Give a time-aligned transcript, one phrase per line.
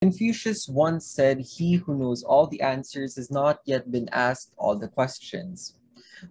[0.00, 4.72] Confucius once said, He who knows all the answers has not yet been asked all
[4.72, 5.76] the questions.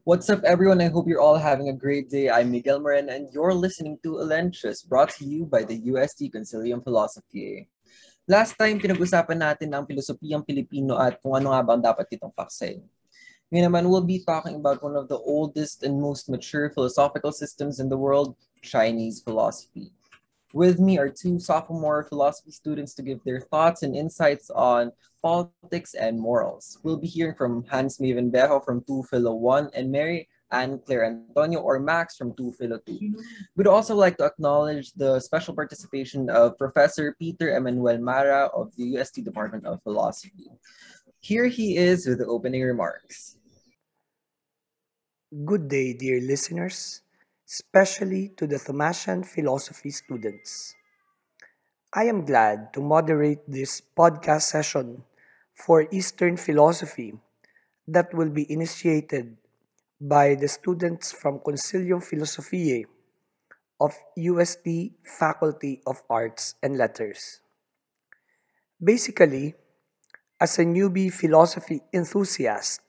[0.10, 0.82] What's up, everyone?
[0.82, 2.34] I hope you're all having a great day.
[2.34, 6.82] I'm Miguel Morena, and you're listening to Elentious, brought to you by the UST Concilium
[6.82, 7.70] Philosophy.
[8.26, 12.34] Last time, pinag-usapan natin ang pilosopiyang Pilipino at kung ano nga ba ang dapat itong.
[13.54, 17.78] Ngayon naman, we'll be talking about one of the oldest and most mature philosophical systems
[17.78, 18.34] in the world,
[18.66, 19.94] Chinese philosophy.
[20.54, 24.92] With me are two sophomore philosophy students to give their thoughts and insights on
[25.22, 26.80] politics and morals.
[26.82, 31.06] We'll be hearing from Hans Maven Bejo from 2 Philo 1 and Mary and Claire
[31.06, 33.14] Antonio or Max from 2 Philo 2.
[33.58, 38.98] We'd also like to acknowledge the special participation of Professor Peter Emmanuel Mara of the
[38.98, 40.50] UST Department of Philosophy.
[41.20, 43.38] Here he is with the opening remarks.
[45.46, 47.04] Good day, dear listeners
[47.50, 50.76] especially to the Thomasian philosophy students.
[51.92, 55.04] I am glad to moderate this podcast session
[55.56, 57.18] for Eastern philosophy
[57.88, 59.38] that will be initiated
[60.00, 62.86] by the students from Concilium Philosophiae
[63.82, 67.42] of UST Faculty of Arts and Letters.
[68.78, 69.56] Basically,
[70.40, 72.82] as a newbie philosophy enthusiast,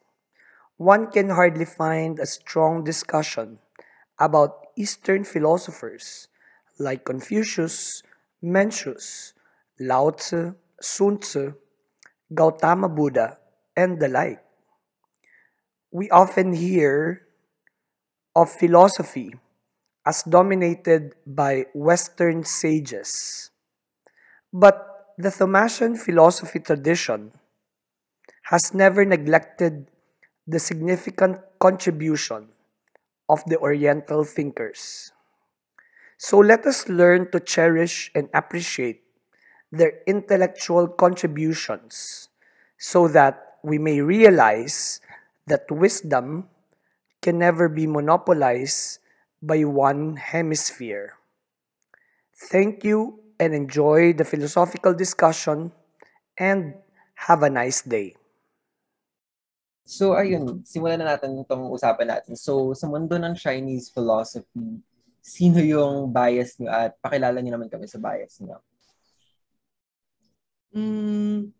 [0.76, 3.58] one can hardly find a strong discussion
[4.20, 6.28] about Eastern philosophers
[6.78, 8.02] like Confucius,
[8.44, 9.32] Mencius,
[9.80, 11.54] Lao Tzu, Sun Tzu,
[12.32, 13.38] Gautama Buddha,
[13.76, 14.44] and the like.
[15.90, 17.26] We often hear
[18.36, 19.34] of philosophy
[20.06, 23.50] as dominated by Western sages.
[24.52, 27.32] But the Thomasian philosophy tradition
[28.50, 29.90] has never neglected
[30.46, 32.48] the significant contribution
[33.30, 35.12] of the Oriental thinkers.
[36.18, 39.02] So let us learn to cherish and appreciate
[39.72, 42.28] their intellectual contributions
[42.76, 45.00] so that we may realize
[45.46, 46.48] that wisdom
[47.22, 48.98] can never be monopolized
[49.40, 51.16] by one hemisphere.
[52.34, 55.72] Thank you and enjoy the philosophical discussion
[56.36, 56.74] and
[57.14, 58.19] have a nice day.
[59.84, 62.38] So ayun, simulan na natin itong usapan natin.
[62.38, 64.78] So sa mundo ng Chinese philosophy,
[65.20, 68.58] sino yung bias niyo at pakilala niyo naman kami sa bias niyo?
[70.70, 71.50] Mm,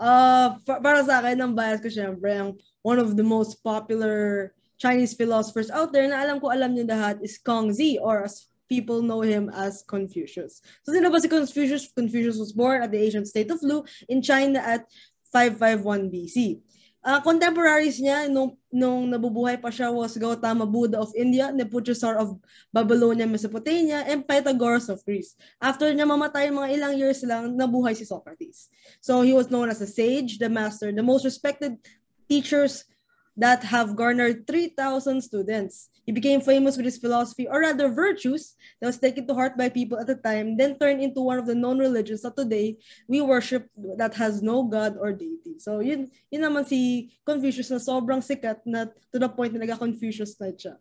[0.00, 5.12] uh, para sa akin, ang bias ko syempre, ang one of the most popular Chinese
[5.12, 9.20] philosophers out there na alam ko alam niyo lahat is Kongzi or as people know
[9.20, 10.62] him as Confucius.
[10.86, 11.90] So sino ba si Confucius?
[11.90, 14.86] Confucius was born at the ancient state of Lu in China at
[15.34, 16.62] 551 BC
[17.04, 22.36] uh, contemporaries niya nung, nung nabubuhay pa siya was Gautama Buddha of India, Nebuchadnezzar of
[22.72, 25.34] Babylonia, Mesopotamia, and Pythagoras of Greece.
[25.60, 28.68] After niya mamatay mga ilang years lang, nabuhay si Socrates.
[29.00, 31.78] So he was known as a sage, the master, the most respected
[32.28, 32.84] teachers
[33.38, 35.94] that have garnered 3,000 students.
[36.04, 39.70] He became famous with his philosophy, or rather virtues, that was taken to heart by
[39.70, 42.76] people at the time, then turned into one of the known religions that today
[43.06, 45.62] we worship that has no God or deity.
[45.62, 50.34] So yun, yun naman si Confucius na sobrang sikat na to the point na nagka-Confucius
[50.42, 50.74] na siya.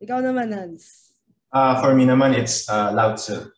[0.00, 1.12] Ikaw naman, Hans.
[1.52, 3.52] Uh, for me naman, it's uh, Lao Tzu.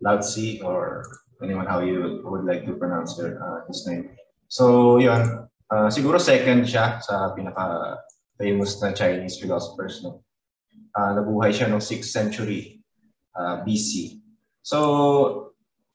[0.00, 1.04] Lao Tzu or
[1.44, 4.16] anyone how you would like to pronounce your, uh, his name.
[4.48, 10.04] So yun, Uh, siguro second siya sa pinaka-famous na Chinese philosophers.
[10.04, 10.20] No?
[10.92, 12.84] Uh, nabuhay siya noong 6th century
[13.32, 14.20] uh, ah, BC.
[14.60, 14.78] So,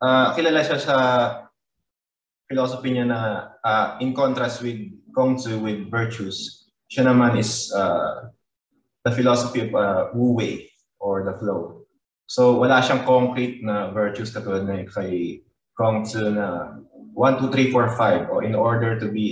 [0.01, 0.97] uh, kilala siya sa
[2.49, 3.21] philosophy niya na
[3.61, 4.81] uh, in contrast with
[5.13, 8.33] Kongzi with virtues, siya naman is uh,
[9.05, 11.85] the philosophy of uh, Wu Wei or the flow.
[12.25, 15.45] So, wala siyang concrete na virtues katulad na kay
[15.77, 16.81] Kongzi na
[17.17, 18.29] 1, 2, 3, 4, 5.
[18.29, 19.25] Or in order to be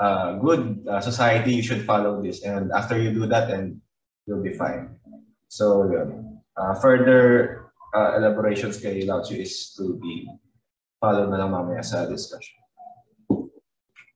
[0.00, 2.40] a uh, good uh, society, you should follow this.
[2.40, 3.84] And after you do that, then
[4.24, 4.96] you'll be fine.
[5.52, 5.92] So
[6.56, 10.24] uh, further uh, elaborations kay Lao Tzu is to be
[10.96, 12.56] followed na lang mamaya sa discussion.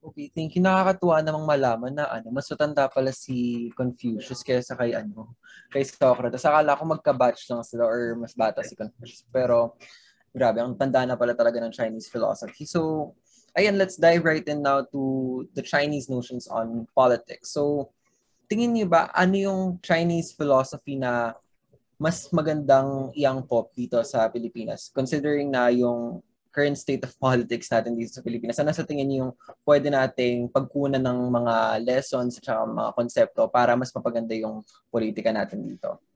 [0.09, 0.65] Okay, thank you.
[0.65, 5.37] Nakakatuwa namang malaman na ano, mas matanda pala si Confucius kaysa kay ano,
[5.69, 6.49] kay Socrates.
[6.49, 9.21] Akala ko magka-batch lang sila or mas bata si Confucius.
[9.29, 9.77] Pero
[10.33, 12.69] Grabe, ang tanda na pala talaga ng Chinese philosophy.
[12.69, 13.13] So,
[13.57, 15.01] ayan, let's dive right in now to
[15.57, 17.57] the Chinese notions on politics.
[17.57, 17.93] So,
[18.47, 21.33] tingin niyo ba, ano yung Chinese philosophy na
[21.99, 24.93] mas magandang iyang pop dito sa Pilipinas?
[24.93, 26.21] Considering na yung
[26.53, 29.33] current state of politics natin dito sa Pilipinas, ano sa tingin niyo yung
[29.65, 31.55] pwede nating pagkunan ng mga
[31.85, 34.61] lessons at mga konsepto para mas mapaganda yung
[34.93, 36.08] politika natin dito?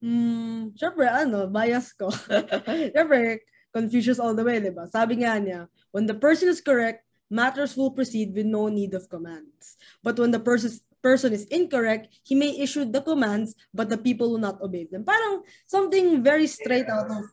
[0.00, 2.08] Hmm, syempre ano, bias ko.
[2.96, 4.88] syempre, Confucius all the way, di ba?
[4.88, 9.06] Sabi nga niya, when the person is correct, matters will proceed with no need of
[9.06, 9.78] commands.
[10.02, 14.34] But when the person person is incorrect, he may issue the commands, but the people
[14.34, 15.04] will not obey them.
[15.06, 17.24] Parang something very straight out of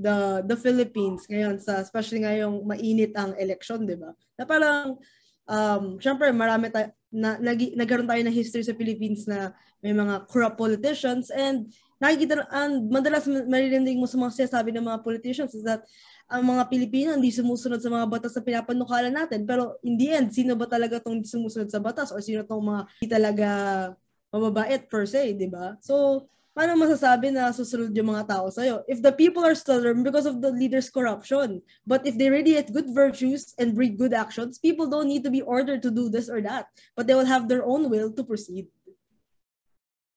[0.00, 0.16] the
[0.48, 4.16] the Philippines ngayon sa especially ngayong mainit ang election, 'di ba?
[4.40, 4.96] Na parang
[5.44, 9.50] um syempre marami tayo na, nag, nagkaroon tayo ng history sa Philippines na
[9.82, 11.70] may mga corrupt politicians and
[12.00, 15.84] nakikita and madalas maririnig mo sa mga sinasabi ng mga politicians is that
[16.30, 19.42] ang mga Pilipino hindi sumusunod sa mga batas na pinapanukalan natin.
[19.42, 22.82] Pero in the end, sino ba talaga tong sumusunod sa batas or sino tong mga
[23.02, 23.48] hindi talaga
[24.30, 25.74] mababait per se, di ba?
[25.82, 26.24] So,
[26.60, 28.84] paano masasabi na susunod yung mga tao sa'yo?
[28.84, 32.92] If the people are stubborn because of the leader's corruption, but if they radiate good
[32.92, 36.44] virtues and breed good actions, people don't need to be ordered to do this or
[36.44, 38.68] that, but they will have their own will to proceed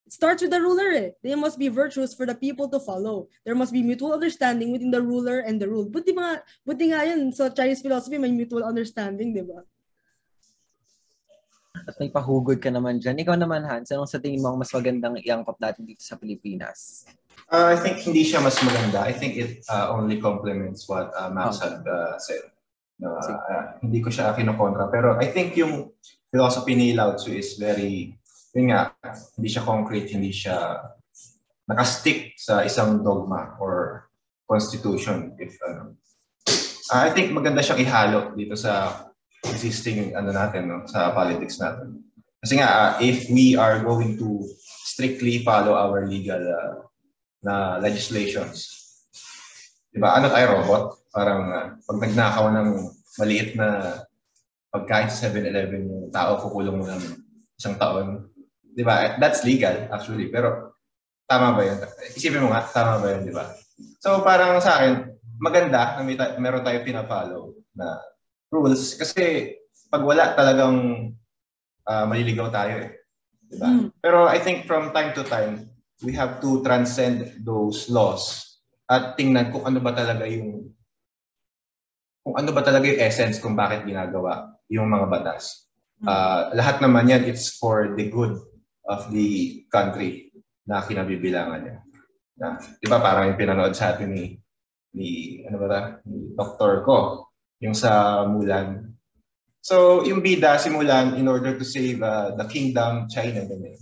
[0.04, 1.10] starts with the ruler eh.
[1.26, 3.26] They must be virtuous for the people to follow.
[3.42, 5.90] There must be mutual understanding within the ruler and the ruled.
[5.90, 9.66] Buti, mga, buti nga yan sa Chinese philosophy, may mutual understanding, di ba?
[11.74, 13.18] At may pahugod ka naman dyan.
[13.18, 17.02] Ikaw naman, Hans, anong sa tingin mo ang mas magandang iangkop natin dito sa Pilipinas?
[17.50, 19.02] Uh, I think hindi siya mas maganda.
[19.02, 21.74] I think it uh, only complements what uh, Max okay.
[21.74, 22.46] had uh, said.
[23.02, 24.86] No, uh, uh, hindi ko siya kinokontra.
[24.88, 25.90] Pero I think yung
[26.30, 28.14] philosophy ni Lao Tzu is very
[28.54, 28.94] yun nga,
[29.34, 30.78] hindi siya concrete, hindi siya
[31.66, 34.06] nakastick sa isang dogma or
[34.46, 35.34] constitution.
[35.42, 35.98] If ano.
[36.86, 39.04] Uh, I think maganda siyang ihalo dito sa
[39.50, 42.00] existing ano natin no, sa politics natin.
[42.40, 44.44] Kasi nga uh, if we are going to
[44.84, 46.84] strictly follow our legal uh,
[47.44, 48.68] na legislations,
[49.92, 50.16] 'di ba?
[50.16, 50.84] Ano tayo robot?
[51.12, 52.68] Parang uh, pag nagnakaw ng
[53.20, 54.00] maliit na
[54.74, 57.02] pagkain sa 7-Eleven yung tao kukulong mo ng
[57.56, 58.34] isang taon
[58.74, 59.16] 'di ba?
[59.16, 60.74] That's legal actually, pero
[61.30, 61.78] tama ba 'yun?
[62.12, 63.46] Isipin mo nga, tama ba 'yun, 'di ba?
[64.02, 67.98] So parang sa akin, maganda na may ta- meron tayo pina-follow na
[68.54, 69.50] rules kasi
[69.90, 71.10] pag wala talagang
[71.90, 72.90] uh, maliligaw tayo eh.
[73.50, 73.68] 'Di ba?
[73.68, 73.86] Mm.
[73.98, 75.66] Pero I think from time to time,
[76.06, 78.54] we have to transcend those laws
[78.86, 80.70] at tingnan kung ano ba talaga yung
[82.24, 85.68] kung ano ba talaga yung essence kung bakit ginagawa yung mga batas.
[86.04, 88.36] Uh, lahat naman yan, it's for the good
[88.88, 90.32] of the country
[90.64, 91.78] na kinabibilangan niya.
[92.34, 94.36] Na, di ba parang yung pinanood sa atin ni,
[94.96, 95.08] ni
[95.44, 97.28] ano ba ta, ni doktor ko,
[97.64, 98.92] yung sa Mulan.
[99.64, 103.80] So, yung bida si Mulan, in order to save uh, the kingdom, China, ganyan,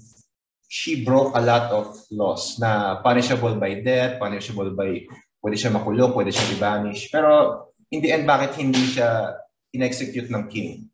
[0.70, 5.02] she broke a lot of laws na punishable by death, punishable by,
[5.43, 7.11] pwede siya makulong, pwede siya i-banish.
[7.11, 9.34] Pero, in the end, bakit hindi siya
[9.75, 10.87] in-execute ng king?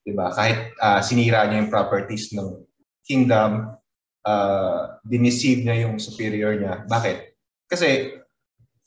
[0.00, 0.32] Diba?
[0.32, 2.64] Kahit uh, sinira niya yung properties ng
[3.04, 3.76] kingdom,
[4.24, 6.88] uh, diniceive niya yung superior niya.
[6.88, 7.36] Bakit?
[7.68, 8.16] Kasi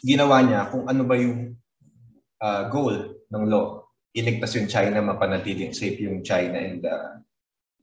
[0.01, 1.53] ginawa niya kung ano ba yung
[2.41, 3.83] uh, goal ng law.
[4.16, 7.19] Iligtas yung China, mapanatiling safe yung China and uh,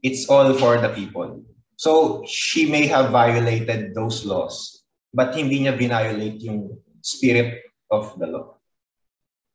[0.03, 1.45] it's all for the people.
[1.77, 8.27] So she may have violated those laws, but hindi niya violate yung spirit of the
[8.31, 8.57] law.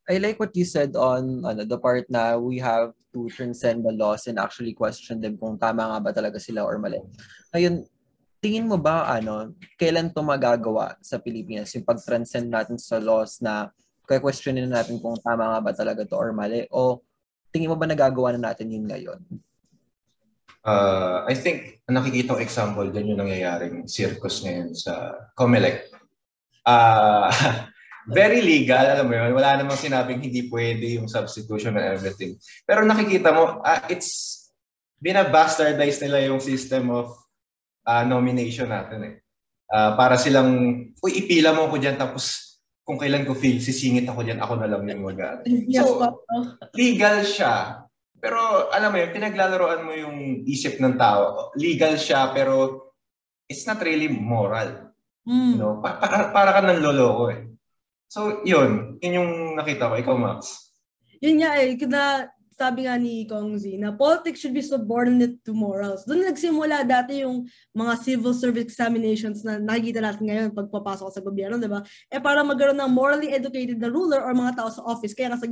[0.07, 3.91] I like what you said on ano, the part na we have to transcend the
[3.91, 7.03] laws and actually question them kung tama nga ba talaga sila or mali.
[7.51, 7.83] Ngayon,
[8.39, 13.73] tingin mo ba ano, kailan to magagawa sa Pilipinas yung pag-transcend natin sa laws na
[14.07, 17.03] kaya questionin natin kung tama nga ba talaga to or mali o
[17.51, 19.19] tingin mo ba nagagawa na natin yun ngayon?
[20.63, 25.91] Uh, I think nakikita ko example dyan yung nangyayaring circus ngayon sa COMELEC.
[26.63, 27.27] Uh,
[28.19, 29.35] very legal, alam mo yun.
[29.35, 32.39] Wala namang sinabing hindi pwede yung substitution and everything.
[32.63, 34.47] Pero nakikita mo, uh, it's
[34.99, 37.11] binabastardize nila yung system of
[37.87, 39.15] uh, nomination natin eh.
[39.67, 40.51] Uh, para silang,
[41.03, 42.46] uy, ipila mo ko dyan tapos
[42.87, 45.19] kung kailan ko feel, sisingit ako dyan, ako na lang yung mag
[45.75, 46.23] So,
[46.71, 47.83] legal siya.
[48.15, 51.51] Pero alam mo yun, pinaglalaroan mo yung isip ng tao.
[51.59, 52.87] Legal siya, pero
[53.51, 54.95] it's not really moral.
[55.27, 55.59] Mm.
[55.59, 57.51] You know, pa- para, para ka nang loloko eh.
[58.07, 58.95] So, yun.
[59.03, 59.99] Yun yung nakita ko.
[59.99, 60.71] Ikaw, Max.
[61.19, 61.75] Yun nga eh.
[61.91, 66.01] Na, sabi nga ni Kong Z, na politics should be subordinate to morals.
[66.09, 71.61] Doon nagsimula dati yung mga civil service examinations na nakikita natin ngayon pagpapasok sa gobyerno,
[71.61, 71.85] di ba?
[72.09, 75.13] Eh para magkaroon ng morally educated na ruler or mga tao sa office.
[75.13, 75.45] Kaya kasi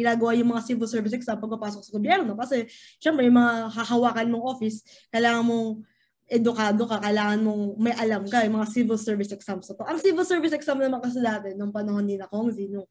[0.00, 2.32] ginagawa yung mga civil service exam pagpapasok sa gobyerno.
[2.32, 2.64] Kasi
[3.04, 4.80] syempre yung mga hahawakan mong office,
[5.12, 5.84] kailangan mong
[6.26, 9.76] edukado ka, kailangan mong may alam ka, yung mga civil service exams to.
[9.84, 12.88] Ang civil service exam naman kasi dati, nung panahon ni na Kongzi, nung,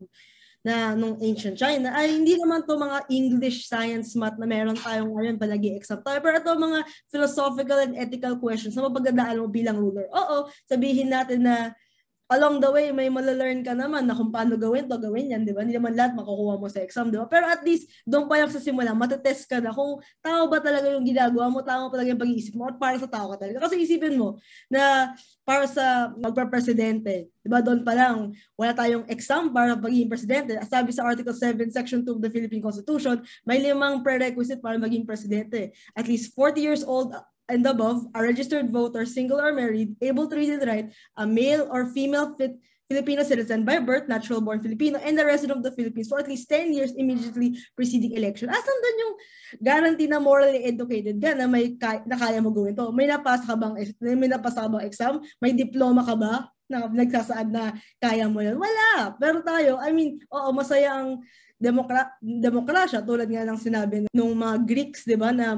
[0.65, 5.13] na, nung ancient China, ay hindi naman to mga English, science, math na meron tayong
[5.13, 6.17] ngayon palagi exam tayo.
[6.25, 6.79] Pero ito mga
[7.13, 10.09] philosophical and ethical questions na mapagdadaan mo bilang ruler.
[10.09, 11.77] Oo, sabihin natin na
[12.25, 15.53] along the way, may malalearn ka naman na kung paano gawin to, gawin yan, di
[15.53, 15.61] ba?
[15.61, 17.29] Hindi naman lahat makukuha mo sa exam, di ba?
[17.29, 20.89] Pero at least, doon pa lang sa simula, matetest ka na kung tao ba talaga
[20.89, 23.69] yung ginagawa mo, tao ba talaga yung pag-iisip mo, at para sa tao ka talaga.
[23.69, 24.41] Kasi isipin mo,
[24.73, 25.13] na
[25.45, 27.61] para sa magpa-presidente, di ba?
[27.61, 30.57] Doon pa lang, wala tayong exam para maging presidente.
[30.65, 35.05] Sabi sa Article 7, Section 2 of the Philippine Constitution, may limang prerequisite para maging
[35.05, 35.77] presidente.
[35.93, 37.13] At least 40 years old
[37.49, 41.67] and above, a registered voter, single or married, able to read and write, a male
[41.71, 45.73] or female fit Filipino citizen by birth, natural born Filipino, and a resident of the
[45.73, 48.45] Philippines for at least 10 years immediately preceding election.
[48.45, 49.13] Asan doon yung
[49.57, 52.93] guarantee na morally educated ka na may kaya, na kaya mo gawin to?
[52.93, 55.17] May napasa ka bang, may napasa ka bang exam?
[55.41, 58.61] May diploma ka ba na nagsasaad na kaya mo yun?
[58.61, 59.17] Wala.
[59.17, 61.25] Pero tayo, I mean, oo, masaya ang
[61.57, 65.55] demokra demokrasya tulad nga ng sinabi ng mga Greeks, 'di ba, na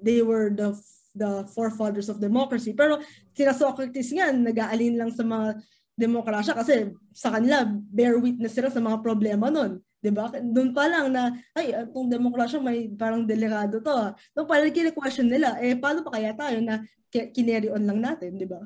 [0.00, 0.72] they were the
[1.14, 2.74] the forefathers of democracy.
[2.74, 2.98] Pero
[3.32, 5.62] sina Socrates nga, nag-aalin lang sa mga
[5.94, 9.78] demokrasya kasi sa kanila, bear witness sila sa mga problema nun.
[10.04, 10.28] 'di ba?
[10.28, 13.88] Doon pa lang na ay itong demokrasya may parang delikado to.
[13.88, 14.12] Ah.
[14.36, 18.36] Doon pa lang kine-question nila, eh paano pa kaya tayo na kineri on lang natin,
[18.36, 18.60] 'di ba?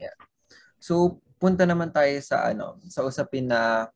[0.00, 0.16] Yeah.
[0.80, 3.92] So punta naman tayo sa ano, sa usapin na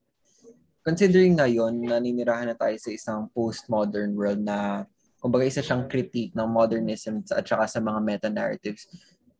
[0.84, 4.84] considering ngayon naninirahan na tayo sa isang postmodern world na
[5.20, 8.88] kumbaga isa siyang critique ng modernism at saka sa mga meta-narratives.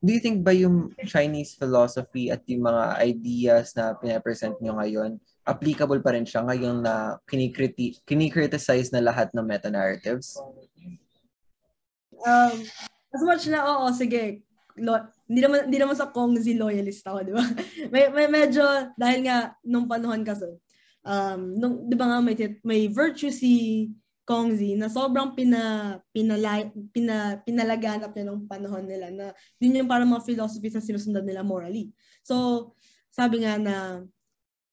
[0.00, 5.20] Do you think ba yung Chinese philosophy at yung mga ideas na pinapresent nyo ngayon,
[5.44, 10.40] applicable pa rin siya ngayon na kinikriti- kinikriticize na lahat ng meta-narratives?
[12.20, 12.56] Um,
[13.12, 14.44] as much na, oo, sige,
[14.80, 14.96] lo,
[15.28, 17.44] hindi naman hindi naman sa Kongzi loyalist ako, di ba?
[17.92, 18.64] may, may medyo
[18.96, 20.48] dahil nga nung panahon kasi
[21.00, 23.88] um nung 'di ba nga may may virtue si
[24.28, 29.26] Kongzi na sobrang pina, pinala, pina, pinalaganap niya nung panahon nila na
[29.58, 31.90] yun yung parang mga philosophies na sinusundan nila morally.
[32.22, 32.70] So,
[33.10, 34.06] sabi nga na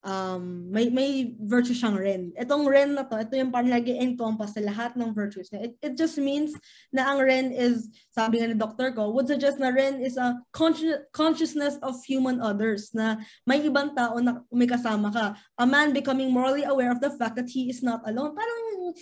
[0.04, 2.24] um, may, may virtue siyang Ren.
[2.38, 5.70] Itong Ren na to, ito yung parang nag-encompass sa lahat ng virtues niya.
[5.70, 6.54] It, it just means
[6.94, 8.94] na ang Ren is, sabi nga ni Dr.
[8.94, 13.98] Ko, would suggest na Ren is a consci- consciousness of human others, na may ibang
[13.98, 15.25] tao na may kasama ka.
[15.58, 18.38] A man becoming morally aware of the fact that he is not alone.
[18.38, 18.94] Parang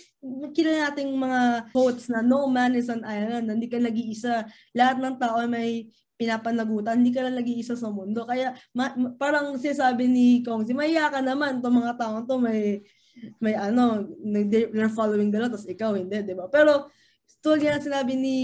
[0.56, 4.48] kilala nating mga quotes na no man is an island, hindi ka nag-iisa.
[4.74, 8.24] Lahat ng tao may pinapanagutan, hindi ka lang nag-iisa sa mundo.
[8.24, 12.80] Kaya ma- parang sinasabi ni Kongzi, maya ka naman itong mga tao to may
[13.40, 14.04] may ano,
[14.48, 16.52] they're following the law, tapos ikaw hindi, di ba?
[16.52, 16.92] Pero
[17.40, 18.38] tulad nga sinabi ni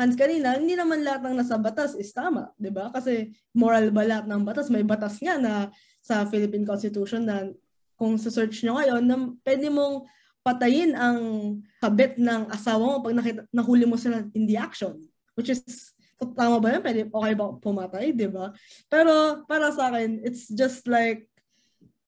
[0.00, 2.88] Hans kanina, hindi naman lahat ng nasa batas is tama, di ba?
[2.88, 4.72] Kasi moral ba lahat ng batas?
[4.72, 5.68] May batas nga na
[6.00, 7.52] sa Philippine Constitution na
[8.00, 10.08] kung search nyo ngayon, na pwede mong
[10.40, 11.20] patayin ang
[11.84, 14.96] kabit ng asawa mo pag nakita, nahuli mo sila in the action.
[15.36, 15.92] Which is
[16.36, 16.82] tama ba yan?
[16.84, 18.52] Pwede, okay ba pumatay, di ba?
[18.92, 21.24] Pero para sa akin, it's just like,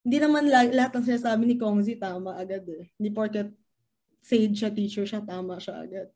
[0.02, 2.90] hindi naman lahat, ng sinasabi ni Kongzi tama agad eh.
[2.99, 3.49] Hindi porket
[4.23, 6.09] sage siya, teacher siya, tama siya agad.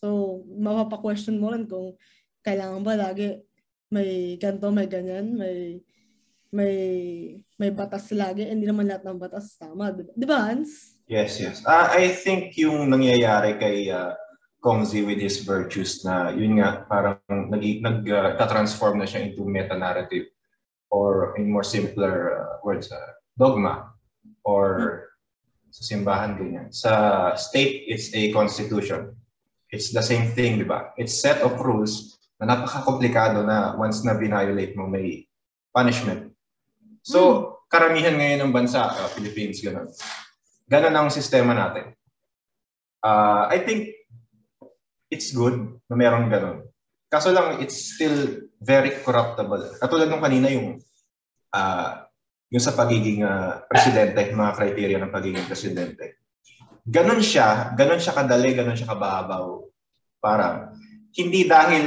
[0.00, 1.96] So, mapapa-question mo rin kung
[2.44, 3.40] kailangan ba lagi
[3.92, 5.80] may ganto, may ganyan, may
[6.50, 6.74] may
[7.58, 9.92] may batas lagi, hindi naman lahat ng batas tama.
[9.92, 10.96] Di ba, Hans?
[11.06, 11.62] Yes, yes.
[11.62, 14.16] Uh, I think yung nangyayari kay uh,
[14.64, 17.82] Kongzi with his virtues na yun nga parang nag,
[18.38, 20.30] nag-transform uh, na siya into meta-narrative
[20.90, 23.90] or in more simpler uh, words, uh, dogma
[24.46, 25.10] or
[25.70, 26.70] sa simbahan ganyan.
[26.70, 29.12] Sa state, it's a constitution.
[29.68, 30.94] It's the same thing, di ba?
[30.94, 35.26] It's set of rules na napaka-komplikado na once na violate mo may
[35.74, 36.32] punishment.
[37.02, 37.44] So, hmm.
[37.66, 39.90] karamihan ngayon ng bansa, uh, Philippines, gano'n.
[40.66, 41.94] Ganon ang sistema natin.
[43.02, 43.94] Uh, I think
[45.10, 46.65] it's good na meron ganun.
[47.06, 49.78] Kaso lang, it's still very corruptible.
[49.78, 50.82] Katulad nung kanina yung
[51.54, 52.06] uh,
[52.50, 56.22] yung sa pagiging uh, presidente, mga criteria ng pagiging presidente.
[56.86, 59.66] Ganon siya, ganon siya kadali, ganon siya kababaw.
[60.22, 60.78] Parang,
[61.16, 61.86] hindi dahil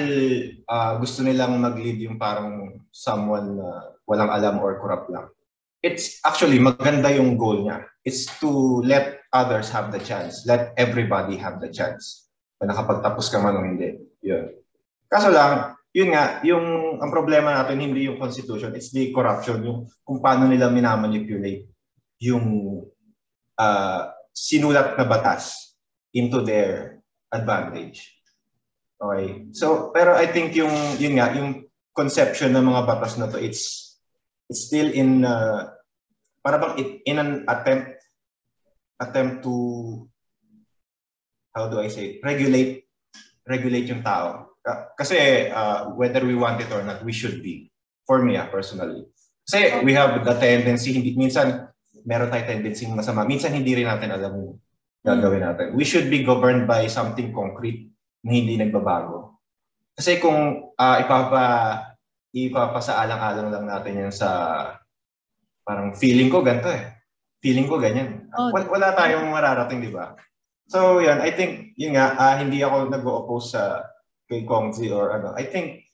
[0.68, 3.70] uh, gusto nilang mag-lead yung parang someone na
[4.04, 5.32] walang alam or corrupt lang.
[5.80, 7.88] It's actually maganda yung goal niya.
[8.04, 10.44] It's to let others have the chance.
[10.44, 12.28] Let everybody have the chance
[12.60, 13.96] na nakapagtapos ka man o hindi.
[14.20, 14.59] Yun.
[15.10, 19.90] Kaso lang, yun nga, yung ang problema natin hindi yung constitution, it's the corruption, yung
[20.06, 21.66] kung paano nila minamanipulate
[22.22, 22.46] yung
[23.58, 25.74] uh, sinulat na batas
[26.14, 27.02] into their
[27.34, 28.20] advantage.
[29.00, 29.48] Okay.
[29.56, 33.96] So, pero I think yung yun nga, yung conception ng mga batas na to, it's
[34.52, 35.72] it's still in uh,
[36.44, 37.96] para bang it, in an attempt
[39.00, 39.56] attempt to
[41.56, 42.86] how do I say, regulate
[43.48, 44.59] regulate yung tao.
[44.98, 47.70] Kasi uh, whether we want it or not, we should be
[48.10, 49.06] For me, ah, personally.
[49.46, 51.70] Kasi we have the tendency, hindi, minsan,
[52.10, 53.22] meron tayo tendency masama.
[53.22, 54.58] Minsan, hindi rin natin alam yung
[55.06, 55.78] gagawin natin.
[55.78, 57.94] We should be governed by something concrete
[58.26, 59.38] na hindi nagbabago.
[59.94, 61.46] Kasi kung uh, ipapa,
[62.34, 64.30] ipapasaalang-alang lang natin yan sa
[65.62, 67.06] parang feeling ko ganito eh.
[67.46, 68.26] Feeling ko ganyan.
[68.34, 68.50] Oh.
[68.50, 70.18] Wala, wala tayong mararating, di ba?
[70.66, 71.22] So, yan.
[71.22, 73.86] I think, yun nga, uh, hindi ako nag-oppose sa
[74.30, 75.34] kay Kongzi or ano.
[75.34, 75.90] I think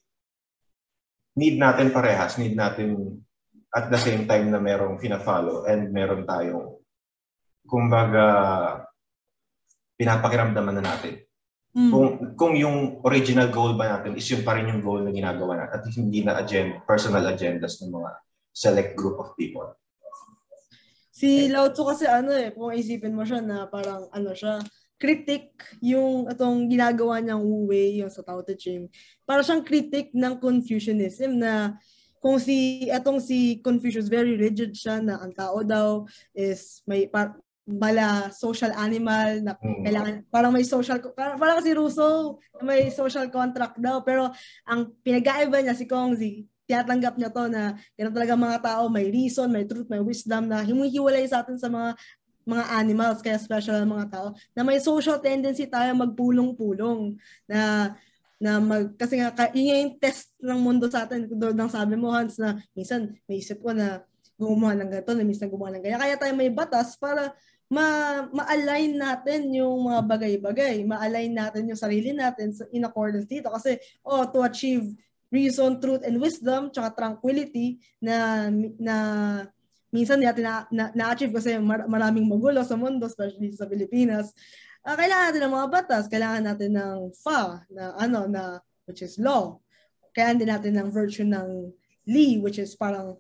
[1.39, 3.23] need natin parehas, need natin
[3.71, 6.79] at the same time na merong fina-follow and meron tayong
[7.63, 8.25] kumbaga
[9.95, 11.23] pinapakiramdaman na natin.
[11.75, 11.91] Mm.
[11.91, 12.07] Kung
[12.39, 15.75] kung yung original goal ba natin is yung pa rin yung goal na ginagawa natin
[15.75, 18.11] at hindi na agenda, personal agendas ng mga
[18.55, 19.75] select group of people.
[21.11, 24.63] Si Lao Tzu kasi ano eh, kung isipin mo siya na parang ano siya,
[24.95, 25.51] critic
[25.83, 28.87] yung itong ginagawa niyang Wu Wei, yung sa Tao Te Ching.
[29.27, 31.75] Para siyang critic ng Confucianism na
[32.23, 37.37] kung si etong si Confucius very rigid siya na ang tao daw is may par,
[37.65, 39.85] bala social animal na mm.
[39.85, 44.29] kailangan parang may social parang, parang si Russo may social contract daw pero
[44.65, 49.49] ang pinag-aiba niya si Kongzi tinatanggap niya to na ganun talaga mga tao may reason,
[49.53, 51.93] may truth, may wisdom na humuhiwalay sa atin sa mga
[52.45, 57.17] mga animals, kaya special ang mga tao, na may social tendency tayo magpulong-pulong
[57.49, 57.93] na
[58.35, 61.25] na mag, kasi nga, yun yung test ng mundo sa atin.
[61.25, 64.03] Doon ang sabi mo, Hans, na minsan may isip ko na
[64.35, 66.03] gumawa ng ganito, na minsan gumawa ng ganyan.
[66.03, 67.31] Kaya tayo may batas para
[67.65, 73.81] ma ma-align natin yung mga bagay-bagay, ma-align natin yung sarili natin in accordance dito kasi
[74.05, 74.93] oh to achieve
[75.33, 78.47] reason, truth and wisdom tsaka tranquility na
[78.77, 78.95] na
[79.95, 84.35] minsan natin na, na, na-achieve kasi mar- maraming magulo sa mundo, especially sa Pilipinas.
[84.83, 89.15] Uh, kailangan natin ng mga batas, kailangan natin ng FA, na ano, na, which is
[89.15, 89.55] law.
[90.11, 91.71] Kailangan din natin ng virtue ng
[92.05, 93.15] Li, which is parang,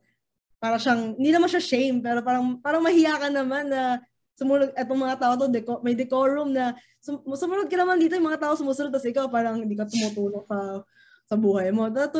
[0.59, 4.03] para siyang, hindi naman siya shame, pero parang, parang mahiya ka naman na
[4.35, 8.27] sumunod, etong mga tao to, deco, may decorum na, sum, sumunod ka naman dito, yung
[8.27, 10.83] mga tao sumusunod, tapos ikaw parang hindi ka tumutulong sa
[11.25, 11.89] sa buhay mo.
[11.89, 12.13] Tulad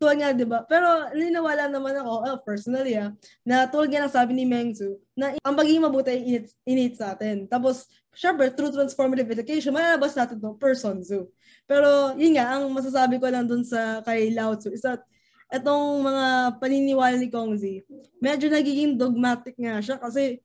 [0.00, 0.64] tulad nga, di ba?
[0.64, 3.12] Pero naniniwala naman ako, oh, personally ah,
[3.44, 7.12] na tulad nga ng sabi ni Mengzu, na ang pagiging mabuti ay init, init sa
[7.12, 7.44] atin.
[7.44, 7.84] Tapos,
[8.16, 11.28] syempre, through transformative education, malalabas natin to person zoo.
[11.68, 15.04] Pero, yun nga, ang masasabi ko lang dun sa kay Lao Tzu is that
[15.52, 17.84] itong mga paniniwala ni Kongzi,
[18.18, 20.40] medyo nagiging dogmatic nga siya kasi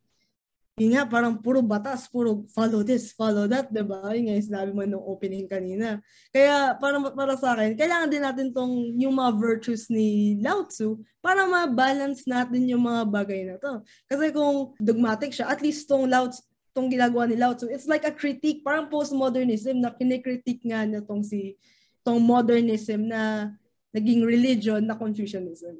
[0.81, 4.09] yun nga, parang puro batas, puro follow this, follow that, di ba?
[4.17, 6.01] Yun nga yung sinabi mo nung opening kanina.
[6.33, 10.97] Kaya para, para sa akin, kailangan din natin tong yung mga virtues ni Lao Tzu
[11.21, 13.85] para ma-balance natin yung mga bagay na to.
[14.09, 16.41] Kasi kung dogmatic siya, at least tong Lao Tzu,
[16.73, 21.05] tong ginagawa ni Lao Tzu, it's like a critique, parang postmodernism na kinikritik nga niya
[21.05, 21.59] tong si
[22.01, 23.53] tong modernism na
[23.93, 25.77] naging religion na Confucianism.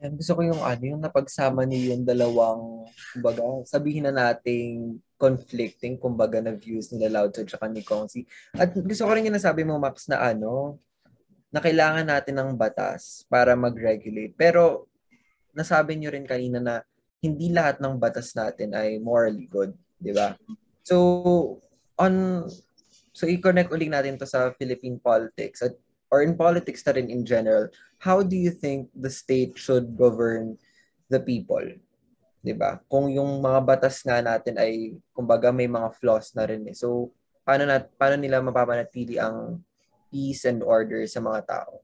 [0.00, 6.00] And gusto ko yung ano, yung napagsama niyo yung dalawang, kumbaga, sabihin na nating conflicting,
[6.00, 8.24] kumbaga, na views ni Lao Tzu at ni Kongsi.
[8.56, 10.80] At gusto ko rin yung nasabi mo, Max, na ano,
[11.52, 14.32] na kailangan natin ng batas para mag-regulate.
[14.40, 14.88] Pero,
[15.52, 16.74] nasabi niyo rin kanina na
[17.20, 20.32] hindi lahat ng batas natin ay morally good, di ba?
[20.80, 21.60] So,
[22.00, 22.48] on,
[23.12, 25.76] so i-connect ulit natin to sa Philippine politics at
[26.10, 27.70] or in politics na rin in general,
[28.02, 30.58] how do you think the state should govern
[31.06, 31.62] the people?
[32.42, 32.82] 'Di ba?
[32.90, 36.76] Kung yung mga batas nga natin ay kumbaga may mga flaws na rin eh.
[36.76, 37.14] So
[37.46, 39.62] paano na paano nila mapapanatili ang
[40.10, 41.80] peace and order sa mga tao?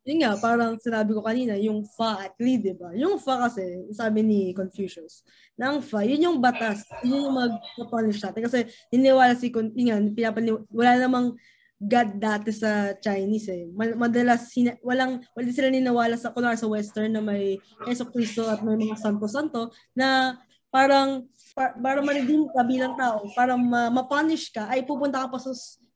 [0.00, 2.88] Yun nga, parang sinabi ko kanina, yung fa at li, di ba?
[2.96, 5.22] Yung fa kasi, sabi ni Confucius,
[5.60, 8.42] na ang fa, yun yung batas, yun yung mag-punish natin.
[8.42, 8.58] Kasi
[8.88, 10.32] niniwala si, yun nga,
[10.72, 11.36] wala namang
[11.80, 13.64] God dati sa Chinese eh.
[13.72, 17.56] Madalas sina, walang wala sila ninawala sa kunwari sa western na may
[17.88, 20.36] Yeso Cristo at may mga santo-santo na
[20.68, 21.24] parang
[21.56, 25.50] para, ma-redeem ka bilang tao, para ma- ma-punish ka ay pupunta ka pa sa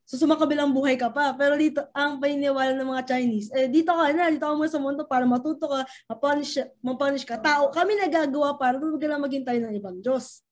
[0.05, 1.33] sa sumakabilang buhay ka pa.
[1.33, 4.77] Pero dito, ang paniniwala ng mga Chinese, eh, dito ka na, dito ka muna sa
[4.77, 7.41] mundo para matuto ka, ma-punish, ma-punish ka.
[7.41, 10.45] Tao, kami nagagawa para huwag ka na maghintay ng ibang Diyos.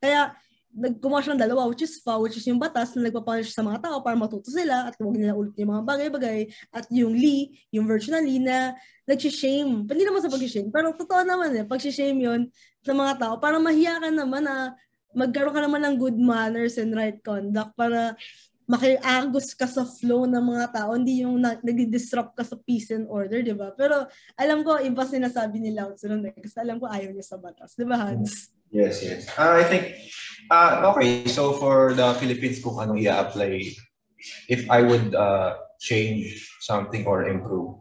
[0.00, 0.32] Kaya,
[0.74, 3.86] nagkumawa siya ng dalawa, which is FA, which is yung batas na nagpapunish sa mga
[3.86, 6.50] tao para matuto sila at huwag nila ulit yung mga bagay-bagay.
[6.74, 8.74] At yung Lee, yung Lee na
[9.06, 9.86] nag-shame.
[9.86, 12.50] Hindi naman sa pag-shame, pero totoo naman eh, pag-shame yun
[12.82, 14.74] sa mga tao para mahiya ka naman na
[15.14, 18.18] magkaroon ka naman ng good manners and right conduct para
[18.64, 23.04] makiagos ka sa flow ng mga tao, hindi yung na, nag-disrupt ka sa peace and
[23.12, 23.76] order, di ba?
[23.76, 24.08] Pero
[24.40, 26.08] alam ko, iba sinasabi ni Lao Tzu
[26.40, 28.56] kasi alam ko ayaw niya sa batas, di ba Hans?
[28.72, 29.28] Yes, yes.
[29.36, 29.84] Uh, I think,
[30.50, 33.74] uh, okay, so for the Philippines, kung ano i-apply,
[34.48, 37.76] if I would uh, change something or improve.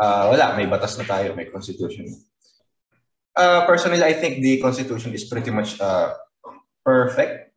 [0.00, 2.08] Uh, wala, may batas na tayo, may constitution.
[3.36, 6.14] Uh, personally, I think the constitution is pretty much uh,
[6.82, 7.52] perfect.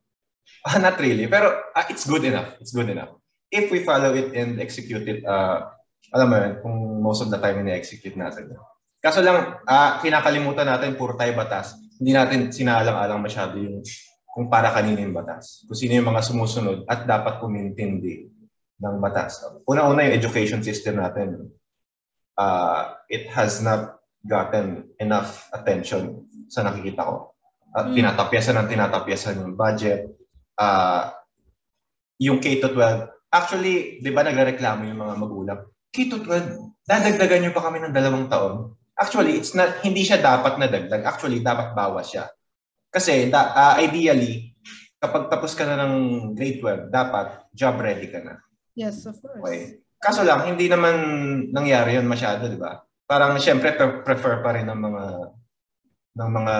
[0.83, 2.60] Not really, pero uh, it's good enough.
[2.60, 3.15] It's good enough.
[3.47, 5.71] If we follow it and execute it, uh,
[6.12, 8.51] alam mo yun, kung most of the time ina-execute natin.
[8.99, 11.79] Kaso lang, uh, kinakalimutan natin, puro tayo batas.
[11.97, 13.81] Hindi natin sinaalang-alang masyado yung
[14.38, 15.65] kung para kanino yung batas.
[15.65, 18.30] Kung sino yung mga sumusunod at dapat kumintindi
[18.78, 19.41] ng batas.
[19.65, 21.50] Una-una yung education system natin.
[22.38, 27.34] Uh, it has not gotten enough attention sa nakikita ko.
[27.73, 27.97] At mm.
[27.97, 30.06] tinatapyasan ng tinatapyasan yung budget.
[30.54, 31.10] Uh,
[32.21, 32.78] yung K-12,
[33.34, 35.60] actually, di ba nagreklamo yung mga magulang?
[35.89, 36.30] K-12,
[36.86, 38.78] dadagdagan nyo pa kami ng dalawang taon.
[38.93, 41.02] Actually, it's not, hindi siya dapat na dagdag.
[41.10, 42.30] Actually, dapat bawas siya.
[42.97, 44.57] Kasi, da, uh, ideally,
[44.97, 48.41] kapag tapos ka na ng grade 12, dapat job ready ka na.
[48.73, 49.38] Yes, of course.
[49.38, 49.86] Okay.
[50.01, 50.95] Kaso lang, hindi naman
[51.53, 52.81] nangyari yun masyado, di ba?
[53.05, 55.03] Parang siyempre prefer pa rin ng mga
[56.17, 56.55] ng mga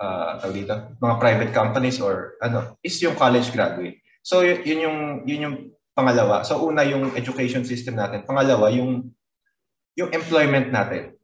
[0.00, 4.00] uh, dito, mga private companies or ano, is yung college graduate.
[4.24, 5.56] So yun, yun yung yun yung
[5.92, 6.48] pangalawa.
[6.48, 8.24] So una yung education system natin.
[8.24, 9.12] Pangalawa yung
[9.98, 11.17] yung employment natin.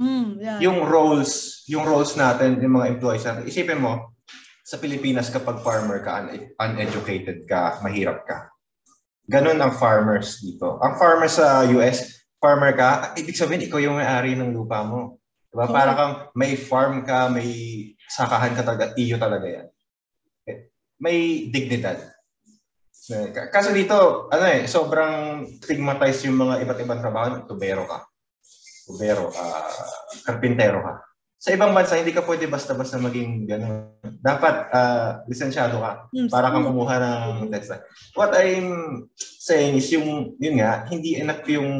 [0.00, 0.58] Mm, yeah.
[0.64, 3.44] Yung roles, yung roles natin, yung mga employees natin.
[3.44, 4.16] Isipin mo,
[4.64, 8.48] sa Pilipinas kapag farmer ka, un- uneducated ka, mahirap ka.
[9.28, 10.80] Ganon ang farmers dito.
[10.80, 15.20] Ang farmer sa US, farmer ka, ibig sabihin, ikaw yung may-ari ng lupa mo.
[15.50, 15.66] Diba?
[15.66, 15.74] Okay.
[15.74, 17.50] Para kang may farm ka, may
[18.06, 19.66] sakahan ka talaga, iyo talaga yan.
[20.46, 20.70] Eh,
[21.02, 21.98] may dignidad.
[23.50, 27.42] Kasi dito, ano eh, sobrang stigmatized yung mga iba't ibang trabaho.
[27.42, 28.06] Tubero ka.
[28.90, 29.70] Tubero, uh,
[30.26, 30.92] karpintero ka.
[31.40, 33.96] Sa ibang bansa, hindi ka pwede basta-basta maging gano'n.
[34.20, 37.72] Dapat uh, lisensyado ka para kang kumuha ng test.
[38.12, 41.70] What I'm saying is yung, yun nga, hindi enough yung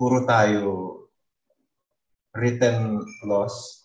[0.00, 0.94] puro tayo
[2.32, 3.84] written laws.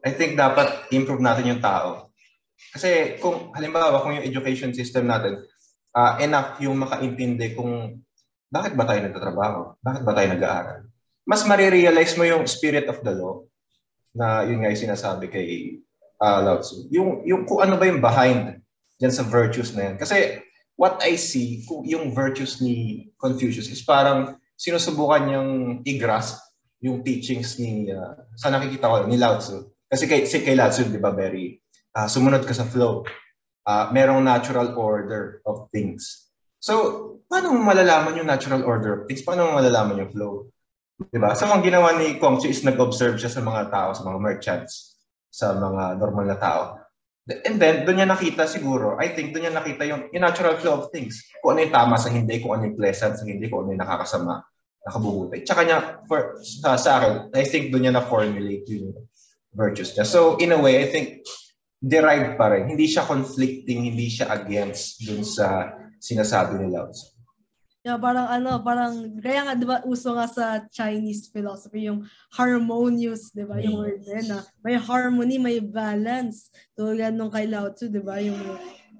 [0.00, 2.14] I think dapat improve natin yung tao.
[2.72, 5.42] Kasi kung halimbawa kung yung education system natin
[5.94, 8.02] uh, enough yung makaintindi kung
[8.50, 9.60] bakit ba tayo nagtatrabaho?
[9.80, 10.80] Bakit ba tayo nag-aaral?
[11.24, 13.44] Mas marirealize mo yung spirit of the law
[14.14, 15.48] na yun nga yung sinasabi kay
[16.20, 16.88] uh, Lao Tzu.
[16.92, 18.60] Yung, yung kung ano ba yung behind
[19.00, 19.96] dyan sa virtues na yan.
[19.98, 20.44] Kasi
[20.78, 25.50] what I see, kung yung virtues ni Confucius is parang sinusubukan niyang
[25.82, 26.38] i-grasp
[26.84, 29.72] yung teachings ni, uh, sa nakikita ko, ni Lao Tzu.
[29.88, 31.56] Kasi kay, si kay Lao Tzu, di ba, very,
[31.96, 33.02] uh, sumunod ka sa flow.
[33.64, 36.23] Uh, merong natural order of things.
[36.64, 36.74] So,
[37.28, 39.20] paano malalaman yung natural order of things?
[39.20, 40.48] Paano malalaman yung flow?
[40.96, 41.36] Di ba?
[41.36, 44.96] So, ang ginawa ni Kongchi is nag-observe siya sa mga tao, sa mga merchants,
[45.28, 46.80] sa mga normal na tao.
[47.28, 50.80] And then, doon niya nakita siguro, I think doon niya nakita yung, yung natural flow
[50.80, 51.20] of things.
[51.44, 53.84] Kung ano yung tama sa hindi, kung ano yung pleasant sa hindi, kung ano yung
[53.84, 54.40] nakakasama,
[54.88, 55.44] nakabubuti.
[55.44, 59.04] Tsaka niya, for, sa, sa akin, I think doon niya na-formulate yung
[59.52, 60.08] virtues niya.
[60.08, 61.28] So, in a way, I think,
[61.84, 62.72] derived pa rin.
[62.72, 65.68] Hindi siya conflicting, hindi siya against dun sa
[66.04, 67.16] sinasabi ni Tzu.
[67.84, 73.28] Yeah, parang ano, parang, kaya nga, di ba, uso nga sa Chinese philosophy, yung harmonious,
[73.28, 76.48] di ba, yung word na, may harmony, may balance.
[76.80, 78.40] Yan nung kay Lao Tzu, di ba, yung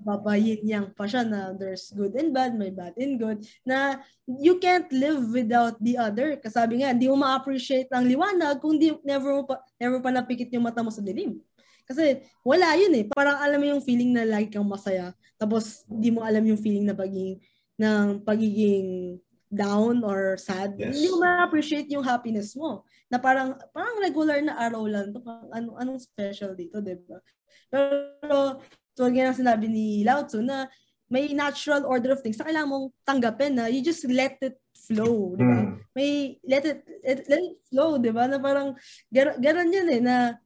[0.04, 4.60] babayin yang pa siya na there's good and bad, may bad and good, na you
[4.60, 6.36] can't live without the other.
[6.36, 10.52] Kasabi nga, hindi mo ma-appreciate ang liwanag kung di, never, mo pa, never pa napikit
[10.52, 11.40] yung mata mo sa dilim.
[11.88, 13.04] Kasi wala yun eh.
[13.08, 16.86] Parang alam mo yung feeling na lagi kang masaya, tapos hindi mo alam yung feeling
[16.86, 17.42] na pagiging
[17.74, 19.18] ng pagiging
[19.54, 20.98] down or sad, yes.
[20.98, 22.82] hindi mo ma-appreciate yung happiness mo.
[23.06, 27.22] Na parang parang regular na araw lang to, parang ano anong special dito, 'di ba?
[27.70, 28.58] Pero
[28.94, 30.66] so yan ang sinabi ni Lao Tzu na
[31.10, 35.38] may natural order of things na kailangan mong tanggapin na you just let it flow,
[35.38, 35.60] di ba?
[35.62, 35.74] Mm.
[35.94, 36.10] May
[36.42, 38.24] let it, let, let it flow, di ba?
[38.26, 38.74] Na parang
[39.08, 40.36] gar, ganon yun eh, na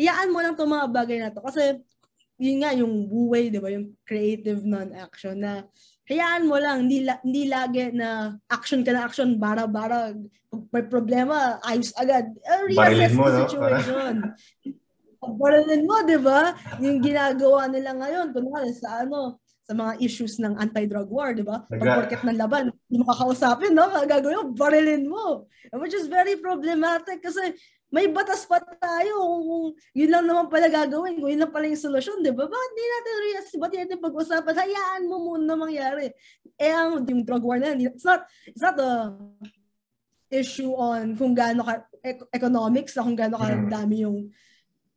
[0.00, 1.44] hiyaan mo lang itong mga bagay na to.
[1.44, 1.78] Kasi
[2.40, 3.68] yun nga, yung wei, di ba?
[3.68, 5.68] Yung creative non-action na
[6.08, 10.16] hayaan mo lang, hindi, hindi lagi na action ka na action, bara-bara,
[10.72, 12.32] may problema, ayos agad.
[12.42, 14.24] Uh, reassess mo, the situation.
[14.24, 15.28] No?
[15.40, 16.56] Barilin mo, di ba?
[16.80, 19.36] Yung ginagawa nila ngayon, kunwari sa ano,
[19.68, 21.62] sa mga issues ng anti-drug war, di ba?
[21.68, 23.86] Pag ng laban, hindi mo kakausapin, no?
[24.08, 25.44] Gagawin mo, barilin mo.
[25.76, 27.52] Which is very problematic kasi
[27.90, 29.66] may batas pa tayo kung
[29.98, 32.46] yun lang naman pala gagawin, kung yun lang pala yung solusyon, di ba?
[32.46, 34.54] Bakit di natin react, ba't natin pag-usapan?
[34.54, 36.14] Hayaan mo muna mangyari.
[36.54, 39.18] Eh, ang yung drug war na yan, it's not, it's not a
[40.30, 41.82] issue on kung gaano ka,
[42.30, 43.68] economics, na kung gaano ka mm.
[43.68, 44.30] dami yung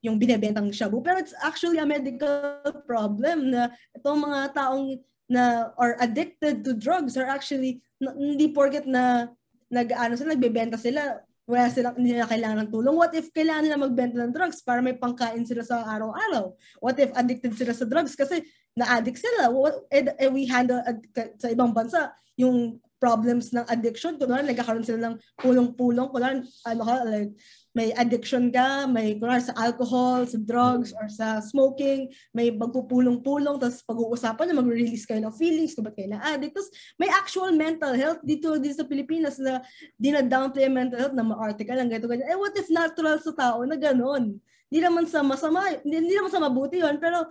[0.04, 1.02] yung binebentang shabu.
[1.02, 5.00] Pero it's actually a medical problem na itong mga taong
[5.32, 9.32] na or addicted to drugs are actually hindi porket na
[9.72, 12.96] nag ano sila nagbebenta sila wala sila hindi nila kailangan ng tulong.
[12.96, 16.56] What if kailangan nila magbenta ng drugs para may pangkain sila sa araw-araw?
[16.80, 18.48] What if addicted sila sa drugs kasi
[18.80, 19.52] na-addict sila?
[19.52, 21.04] What, eh, eh, we handle ad-
[21.36, 24.16] sa ibang bansa yung problems ng addiction.
[24.16, 26.08] Kunwari, nagkakaroon sila ng pulong-pulong.
[26.08, 27.36] Kunwari, ano ka, like,
[27.74, 33.82] may addiction ka, may kunwari sa alcohol, sa drugs, or sa smoking, may magpupulong-pulong, tapos
[33.82, 36.54] pag-uusapan na mag-release kayo ng feelings kung ba't kayo na-addict.
[36.54, 36.70] Tapos
[37.02, 39.66] may actual mental health dito, dito sa Pilipinas na
[39.98, 42.30] dinadownplay ang mental health na ma-article lang ganito, ganyan.
[42.30, 44.38] Eh, what if natural sa tao na ganun?
[44.70, 47.26] Hindi naman sa masama, hindi, naman sa mabuti yon pero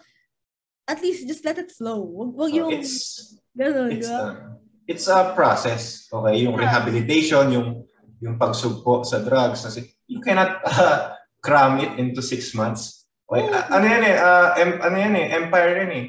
[0.91, 2.03] at least just let it flow.
[2.03, 4.21] Wag, wag yung it's, ganun, it's, a,
[4.91, 6.11] it's a process.
[6.11, 7.69] Okay, yung rehabilitation, yung
[8.23, 13.09] yung pagsugpo sa drugs kasi you cannot uh, cram it into six months.
[13.25, 16.05] Okay, uh, ano yan eh, uh, em, ano yan eh, empire yan eh.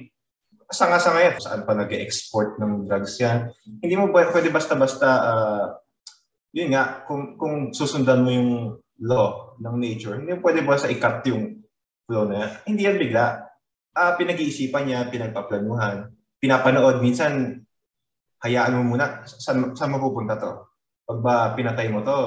[0.67, 1.35] Sanga-sanga yan.
[1.39, 3.47] Saan pa nag-export ng drugs yan?
[3.79, 5.65] Hindi mo pwede basta-basta, uh,
[6.51, 8.51] yun nga, kung, kung susundan mo yung
[8.99, 11.63] law ng nature, hindi mo pwede basta i-cut yung
[12.03, 12.51] flow na yan.
[12.67, 13.25] Hindi yan bigla.
[13.93, 16.11] Uh, pinag-iisipan niya, pinagpaplanuhan,
[16.41, 16.99] pinapanood.
[16.99, 17.63] Minsan,
[18.43, 20.72] hayaan mo muna, saan, saan mapupunta to?
[21.03, 22.19] Pag ba pinatay mo to,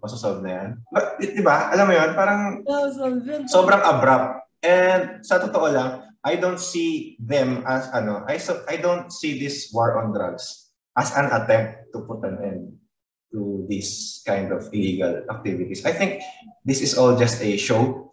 [0.00, 0.68] masasolve na yan.
[0.88, 1.68] But, di ba?
[1.68, 2.42] Alam mo yun, parang
[3.44, 4.48] sobrang abrupt.
[4.62, 5.90] And sa totoo lang,
[6.22, 10.70] I don't see them as ano, I so I don't see this war on drugs
[10.94, 12.62] as an attempt to put an end
[13.34, 15.82] to this kind of illegal activities.
[15.82, 16.22] I think
[16.62, 18.12] this is all just a show,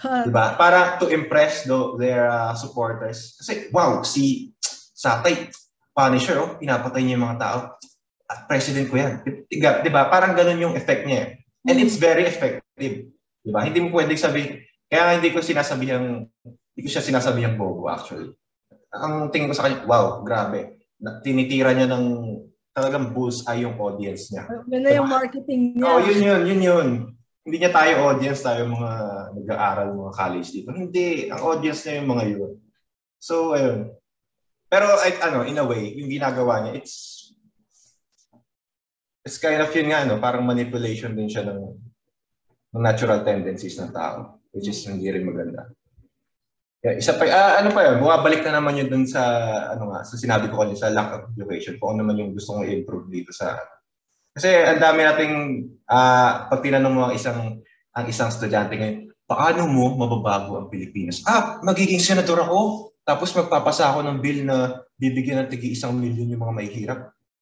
[0.00, 0.56] Ha, 'di ba?
[0.56, 3.36] Para to impress the, their uh, supporters.
[3.38, 4.56] Kasi wow, si
[4.96, 5.52] Satay
[5.92, 7.58] Punisher, oh, pinapatay niya yung mga tao.
[8.30, 9.22] Ah, President ko yan.
[9.48, 10.08] Di ba?
[10.08, 11.20] Parang ganun yung effect niya.
[11.26, 11.28] eh.
[11.68, 13.12] And it's very effective.
[13.42, 13.66] Di ba?
[13.66, 18.34] Hindi mo pwedeng sabihin, kaya hindi ko sinasabihang, hindi ko siya sinasabihang bobo actually.
[18.92, 20.78] Ang tingin ko sa kanya, wow, grabe.
[21.24, 22.04] Tinitira niya ng
[22.72, 24.48] talagang bullseye yung audience niya.
[24.68, 25.84] Yun na yung marketing niya.
[25.84, 26.88] Oo, oh, yun yun, yun yun.
[27.42, 28.90] Hindi niya tayo audience, tayo mga
[29.34, 30.70] nag-aaral, mga college dito.
[30.70, 32.52] Hindi, ang audience niya yung mga yun.
[33.18, 33.92] So, ayun.
[34.72, 37.11] Pero, ay, ano, in a way, yung ginagawa niya, it's
[39.22, 40.18] it's kind of yun nga, no?
[40.18, 41.60] parang manipulation din siya ng,
[42.74, 45.70] ng natural tendencies ng tao, which is hindi rin maganda.
[46.82, 49.22] Yeah, isa pa, ah, ano pa yun, bumabalik na naman yun dun sa,
[49.70, 52.58] ano nga, sa sinabi ko kanina sa lack of education, kung ano naman yung gusto
[52.58, 53.54] kong i-improve dito sa,
[54.34, 55.34] kasi ang dami nating,
[55.86, 57.62] ah, pag tinanong mo ang isang,
[57.94, 61.22] ang isang estudyante ngayon, paano mo mababago ang Pilipinas?
[61.22, 66.34] Ah, magiging senador ako, tapos magpapasa ako ng bill na bibigyan ng tigi isang milyon
[66.34, 67.00] yung mga mahihirap.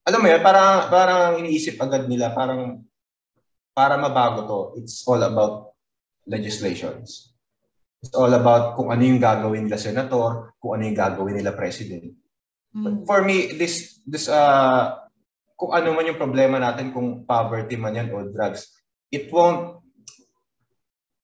[0.09, 2.81] Alam mo yan, parang, parang iniisip agad nila, parang
[3.77, 5.77] para mabago to, it's all about
[6.25, 7.37] legislations.
[8.01, 12.17] It's all about kung ano yung gagawin nila senator, kung ano yung gagawin nila president.
[12.73, 13.05] But Mm.
[13.05, 15.05] for me, this, this, uh,
[15.59, 18.73] kung ano man yung problema natin, kung poverty man yan o drugs,
[19.13, 19.85] it won't,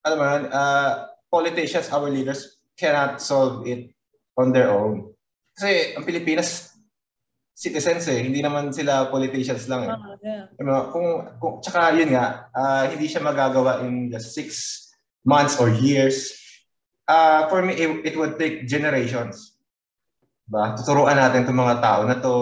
[0.05, 3.89] alam mo yan, uh, politicians, our leaders, cannot solve it
[4.37, 5.17] on their own.
[5.57, 6.76] Kasi ang Pilipinas,
[7.57, 9.90] citizens eh, hindi naman sila politicians lang eh.
[9.97, 10.45] Ah, yeah.
[10.61, 11.09] Ano, kung,
[11.40, 14.77] kung, tsaka yun nga, ah, hindi siya magagawa in just six
[15.25, 16.37] months or years.
[17.09, 19.57] Uh, for me, it, it would take generations.
[20.45, 20.77] Ba?
[20.77, 22.37] Tuturuan natin itong mga tao na to.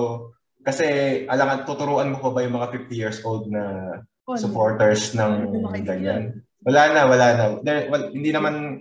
[0.66, 0.84] Kasi,
[1.30, 5.52] alangan, tuturuan mo pa ba yung mga 50 years old na Oh, supporters ng
[5.84, 6.40] ganyan?
[6.64, 7.44] Wala na, wala na.
[7.60, 8.80] There, well, hindi naman,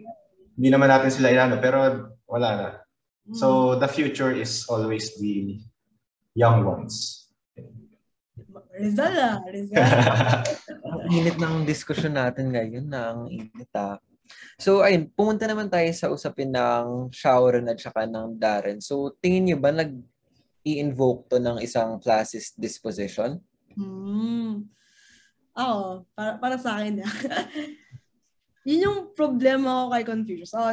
[0.55, 1.77] hindi naman natin sila inano, pero
[2.31, 2.67] wala na.
[3.27, 3.35] mm.
[3.35, 5.59] So, the future is always the
[6.33, 7.29] young ones.
[8.73, 9.77] Rizal ah, Rizal.
[10.81, 14.01] Ang init ng diskusyon natin ngayon na ang init ah.
[14.57, 18.81] So ayun, pumunta naman tayo sa usapin ng Shaoran at saka ng Darren.
[18.81, 19.93] So tingin niyo ba nag
[20.63, 23.37] i-invoke to ng isang classist disposition?
[23.75, 24.65] Hmm.
[25.53, 27.03] Oo, para, para sa akin.
[27.05, 27.13] ah.
[28.67, 30.55] Yun yung problema ko kay Confucius.
[30.55, 30.63] O,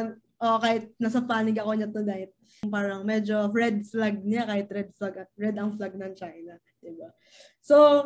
[0.41, 2.31] o kahit nasa panig ako niya tonight,
[2.69, 7.09] parang medyo red flag niya kahit red flag red ang flag ng China, 'di ba?
[7.57, 8.05] So,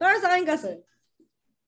[0.00, 0.80] para sa akin kasi,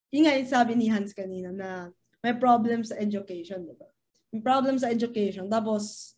[0.08, 1.92] yun nga yung sabi ni Hans kanina na
[2.24, 3.88] may problem sa education, di ba?
[4.32, 5.52] May problem sa education.
[5.52, 6.16] Tapos,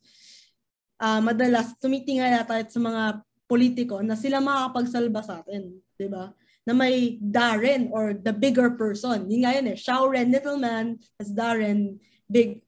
[1.03, 3.03] ah madalas, tumitingala tayo sa mga
[3.50, 6.31] politiko na sila makakapagsalba sa atin, di ba?
[6.64, 9.29] Na may Darren or the bigger person.
[9.29, 9.77] Yun nga yun eh.
[9.77, 12.63] Shaoren, little man, as Darren, big,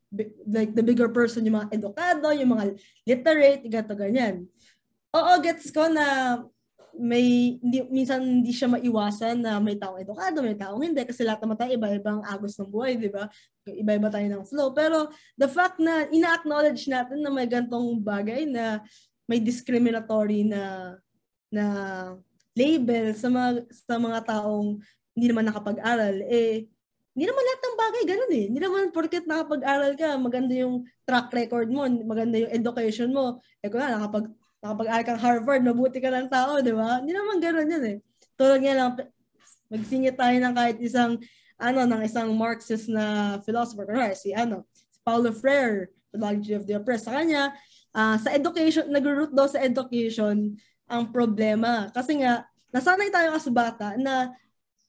[0.49, 2.65] like the bigger person, yung mga edukado, yung mga
[3.05, 4.49] literate, gato ganyan.
[5.13, 6.39] Oo, gets ko na
[6.97, 11.45] may hindi, minsan hindi siya maiwasan na may taong edukado, may taong hindi kasi lahat
[11.45, 13.29] naman tayo iba-ibang agos ng buhay, di ba?
[13.69, 14.73] Iba-iba tayo ng flow.
[14.73, 18.81] Pero the fact na ina-acknowledge natin na may gantong bagay na
[19.29, 20.97] may discriminatory na
[21.53, 21.65] na
[22.57, 24.81] label sa mga sa mga taong
[25.13, 26.69] hindi naman nakapag-aral eh
[27.17, 28.45] hindi naman lahat ng bagay ganun eh.
[28.53, 33.41] Hindi naman porket nakapag-aral ka, maganda yung track record mo, maganda yung education mo.
[33.65, 34.29] Eh kung na, nakapag,
[34.61, 37.01] nakapag-aral kang Harvard, mabuti ka ng tao, di ba?
[37.01, 37.97] Hindi naman ganun yun eh.
[38.37, 38.91] Tulad nga lang,
[39.73, 41.17] magsingit tayo ng kahit isang,
[41.57, 46.69] ano, ng isang Marxist na philosopher, kunwari, si, ano, si Paulo Freire, The Biology of
[46.69, 47.09] the Oppressed.
[47.09, 47.57] Sa kanya,
[47.97, 50.53] uh, sa education, nag-root daw sa education
[50.85, 51.89] ang problema.
[51.97, 52.45] Kasi nga,
[52.77, 54.37] nasanay tayo as bata na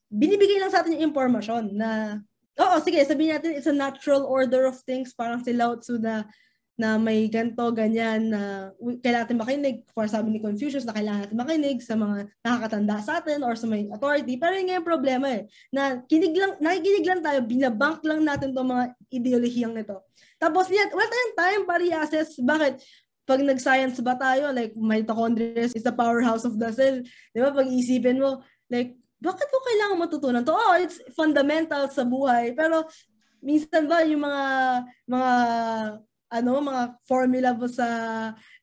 [0.08, 2.20] binibigay lang sa atin yung impormasyon na,
[2.58, 6.28] oo, sige, sabihin natin it's a natural order of things, parang si Lao Tzu na,
[6.78, 8.70] na may ganto, ganyan, na
[9.02, 13.17] kailangan natin makinig, for sabi ni Confucius, na kailangan natin makinig sa mga nakakatanda sa
[13.17, 14.38] atin or sa may authority.
[14.38, 18.70] Pero yun yung problema eh, na kinig lang, nakikinig lang tayo, binabank lang natin itong
[18.70, 20.06] mga ideolihiyang nito.
[20.38, 22.78] Tapos yan, wala tayong time para i-assess bakit
[23.28, 27.04] pag nag-science ba tayo, like mitochondria is the powerhouse of the cell.
[27.36, 27.52] Di ba?
[27.52, 28.39] Pag isipin mo,
[28.72, 30.54] like bakit ko kailangan matutunan to?
[30.54, 32.54] Oh, it's fundamental sa buhay.
[32.54, 32.86] Pero
[33.42, 34.46] minsan ba yung mga
[35.10, 35.32] mga
[36.28, 37.88] ano, mga formula mo sa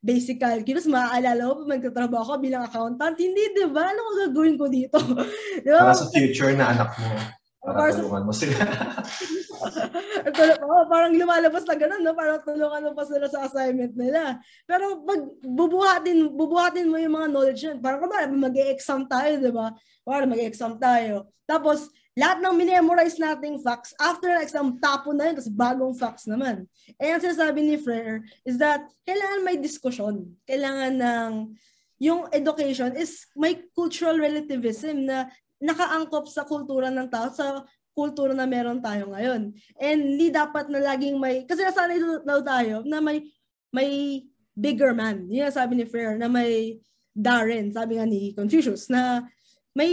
[0.05, 3.17] basic calculus, maaalala mo pa magtatrabaho ako bilang accountant?
[3.17, 3.88] Hindi, di ba?
[3.88, 4.99] Ano ko gagawin ko dito?
[5.64, 5.88] di ba?
[5.88, 7.09] Para sa future na anak mo.
[7.64, 8.61] Para, para tulungan mo sila.
[10.68, 12.12] oh, parang lumalabas na ganun, no?
[12.12, 14.37] Parang tulungan mo pa sila sa assignment nila.
[14.68, 19.72] Pero pag bubuhatin, bubuhatin mo yung mga knowledge yun, parang kumara, mag-exam tayo, di ba?
[20.05, 21.33] Parang mag-exam tayo.
[21.48, 26.29] Tapos, lahat ng minemorize nating facts, after the exam, tapo na yun, tapos bagong facts
[26.29, 26.68] naman.
[27.00, 30.37] Eh, ang sinasabi ni Frere is that kailangan may diskusyon.
[30.44, 31.57] Kailangan ng,
[31.98, 35.33] yung education is may cultural relativism na
[35.64, 37.64] nakaangkop sa kultura ng tao, sa
[37.96, 39.57] kultura na meron tayo ngayon.
[39.81, 43.24] And hindi dapat na laging may, kasi nasanay daw tayo na may,
[43.72, 44.20] may
[44.53, 45.24] bigger man.
[45.33, 46.77] Yun ang sabi ni Frere, na may
[47.14, 49.24] Darren, sabi nga ni Confucius, na
[49.72, 49.90] may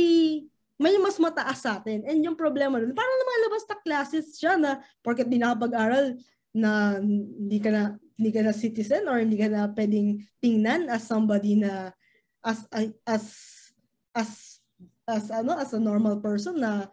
[0.81, 2.01] may mas mataas sa atin.
[2.10, 6.17] And yung problema doon, parang lumalabas na classes siya na porket di nakapag-aral
[6.57, 7.84] na hindi ka na
[8.17, 11.93] hindi ka na citizen or hindi ka na pwedeng tingnan as somebody na
[12.41, 13.25] as as as
[14.17, 14.50] as
[15.34, 16.88] ano as a normal person na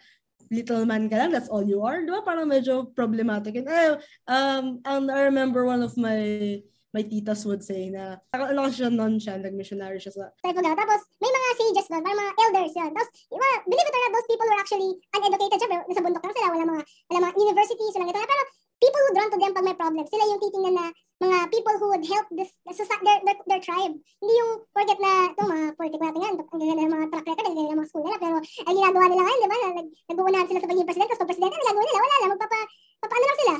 [0.51, 2.01] little man ka lang, that's all you are.
[2.01, 2.25] Di ba?
[2.25, 3.61] Parang medyo problematic.
[3.61, 8.73] And, eh, um, and I remember one of my my titas would say na ano
[8.73, 10.33] siya non siya, nag-missionary siya sa.
[10.41, 12.91] Tapos may mga sages doon, parang mga elders yun.
[12.97, 15.59] Tapos iba, believe it or not, those people were actually uneducated.
[15.61, 18.21] Siyempre, nasa bundok lang sila, wala mga, wala mga universities, wala ito.
[18.25, 18.43] Pero
[18.81, 20.87] people who run to them pag may problem, sila yung titingnan na
[21.19, 23.95] mga people who would help this, their, their, their tribe.
[24.23, 27.47] Hindi yung forget na ito mga politiko natin yan, ang ganda ng mga track record,
[27.51, 30.47] ang ganda ng mga school nila, pero ang ginagawa nila ngayon, di ba, nag, nag-uunahan
[30.47, 32.59] sila sa pagiging presidente, tapos presidente, nagagawa nila, wala lang, magpapa,
[33.03, 33.55] papaano lang sila,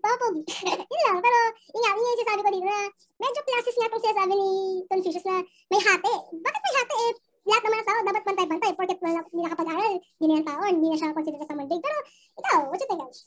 [0.00, 0.42] papapogi.
[0.92, 1.38] yun lang, pero
[1.70, 2.80] yun nga, yun yung sinasabi ko dito na
[3.20, 4.50] medyo classes nga itong sinasabi ni
[4.90, 5.36] Confucius na
[5.70, 6.14] may hati.
[6.42, 7.12] Bakit may hati eh?
[7.48, 8.70] Lahat naman ng tao dapat pantay-pantay.
[8.76, 11.80] Porket wala, hindi nakapag-aral, hindi na yan taon, hindi na siya considered as big.
[11.80, 11.98] Pero
[12.36, 13.20] ikaw, what you think guys?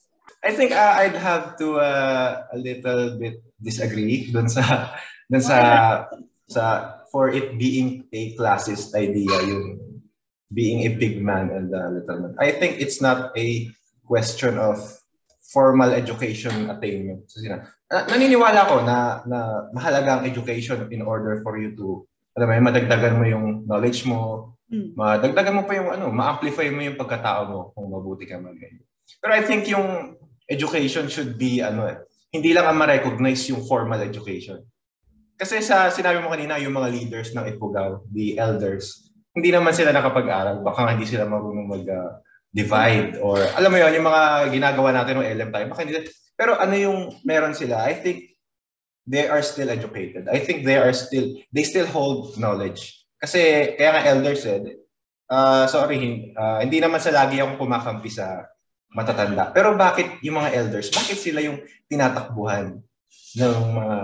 [0.43, 4.93] I think uh, I'd have to uh, a little bit disagree dun sa
[5.31, 5.57] dun sa
[6.45, 6.63] sa
[7.09, 9.79] for it being a classist idea yung
[10.53, 12.33] being a big man and a little man.
[12.37, 13.73] I think it's not a
[14.05, 14.77] question of
[15.41, 17.25] formal education attainment.
[17.29, 22.49] So, sina, naniniwala ko na na mahalaga ang education in order for you to alam
[22.49, 24.97] mo, madagdagan mo yung knowledge mo, mm.
[24.97, 28.81] madagdagan mo pa yung ano, ma-amplify mo yung pagkatao mo kung mabuti ka magayon.
[29.21, 30.17] Pero I think yung
[30.49, 31.97] education should be ano eh,
[32.33, 34.57] hindi lang ang ma-recognize yung formal education.
[35.37, 39.93] Kasi sa sinabi mo kanina, yung mga leaders ng Ifugao, the elders, hindi naman sila
[39.93, 40.65] nakapag-aral.
[40.65, 45.51] Baka hindi sila marunong mag-divide or alam mo yon yung mga ginagawa natin ng LM
[45.53, 45.65] tayo.
[45.69, 45.93] Baka hindi,
[46.33, 47.85] pero ano yung meron sila?
[47.85, 48.33] I think
[49.05, 50.25] they are still educated.
[50.25, 53.05] I think they are still, they still hold knowledge.
[53.21, 54.63] Kasi kaya nga elders said,
[55.29, 58.45] uh, sorry, uh, hindi naman sa lagi akong kumakampi sa
[58.93, 59.49] matatanda.
[59.51, 62.79] Pero bakit yung mga elders, bakit sila yung tinatakbuhan
[63.37, 63.97] ng mga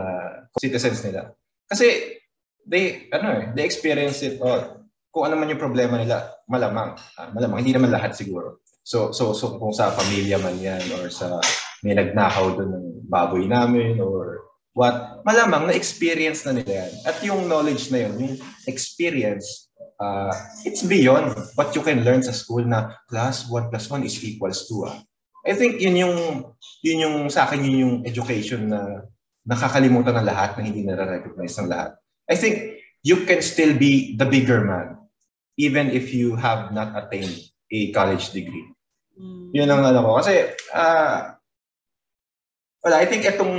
[0.58, 1.34] citizens nila?
[1.70, 2.18] Kasi
[2.66, 4.82] they ano eh, they experience it all.
[5.10, 8.62] Kung ano man yung problema nila, malamang, uh, malamang hindi naman lahat siguro.
[8.86, 11.38] So so so kung sa pamilya man 'yan or sa
[11.86, 16.92] may nagnakaw doon ng baboy namin or what, malamang na-experience na nila yan.
[17.06, 18.36] At yung knowledge na yun, yung
[18.70, 19.69] experience,
[20.00, 20.34] uh,
[20.66, 24.66] it's beyond what you can learn sa school na plus 1 plus 1 is equals
[24.66, 24.88] to.
[24.88, 24.98] Uh.
[25.46, 26.16] I think yun yung,
[26.84, 29.04] yun yung sa akin yun yung education na
[29.46, 31.96] nakakalimutan ng lahat na hindi nare-recognize ng lahat.
[32.28, 35.00] I think you can still be the bigger man
[35.60, 37.36] even if you have not attained
[37.72, 38.68] a college degree.
[39.20, 39.52] Mm.
[39.52, 40.12] Yun ang ano ko.
[40.24, 41.40] Kasi, uh,
[42.80, 43.52] Well, I think itong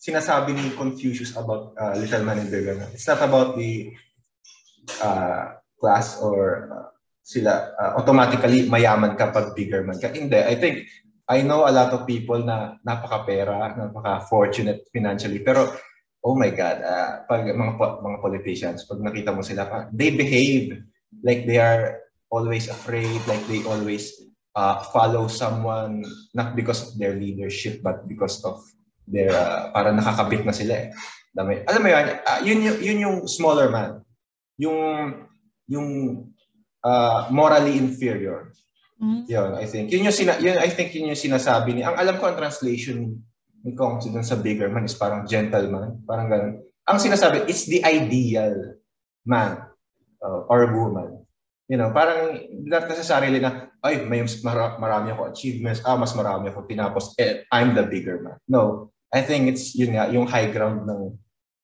[0.00, 3.92] sinasabi ni Confucius about uh, Little Man in Bigger Man, it's not about the
[4.96, 6.86] uh, class or uh,
[7.26, 10.14] sila uh, automatically mayaman kapag bigger man ka.
[10.14, 10.38] Hindi.
[10.38, 10.86] I think
[11.26, 15.70] I know a lot of people na napaka-pera, napaka-fortunate financially, pero
[16.22, 20.82] oh my God, uh, pag mga, mga politicians, pag nakita mo sila, they behave
[21.26, 21.98] like they are
[22.30, 24.14] always afraid, like they always
[24.54, 26.04] uh, follow someone
[26.34, 28.60] not because of their leadership but because of
[29.08, 30.88] their uh, para nakakabit na sila eh.
[31.32, 34.04] Alam mo yan, uh, yun, yun, yun yung smaller man.
[34.60, 34.78] Yung
[35.72, 35.88] yung
[36.84, 38.52] uh, morally inferior.
[39.00, 39.26] Mm-hmm.
[39.26, 39.90] Yun, I think.
[39.90, 41.82] Yun yung, sina, yun, I think yun yung sinasabi ni.
[41.82, 43.18] Ang alam ko ang translation
[43.64, 46.02] ni Kong dun sa bigger man is parang gentleman.
[46.06, 46.54] Parang ganun.
[46.86, 48.78] Ang sinasabi, it's the ideal
[49.26, 49.58] man
[50.22, 51.22] uh, or woman.
[51.70, 56.50] You know, parang not necessarily na, ay, may mar- marami ako achievements, ah, mas marami
[56.50, 58.38] ako tinapos, eh, I'm the bigger man.
[58.50, 61.16] No, I think it's yun nga, yung high ground ng,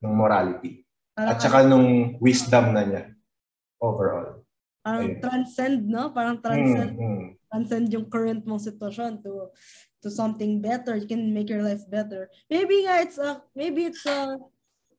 [0.02, 0.86] ng morality.
[1.18, 3.17] At saka nung wisdom na niya
[3.81, 4.45] overall.
[4.83, 5.20] Parang Ayun.
[5.20, 6.11] transcend, no?
[6.11, 7.26] Parang transcend, mm, mm.
[7.51, 9.53] transcend yung current mong sitwasyon to
[9.99, 10.95] to something better.
[10.95, 12.31] You can make your life better.
[12.47, 14.39] Maybe nga it's a maybe it's a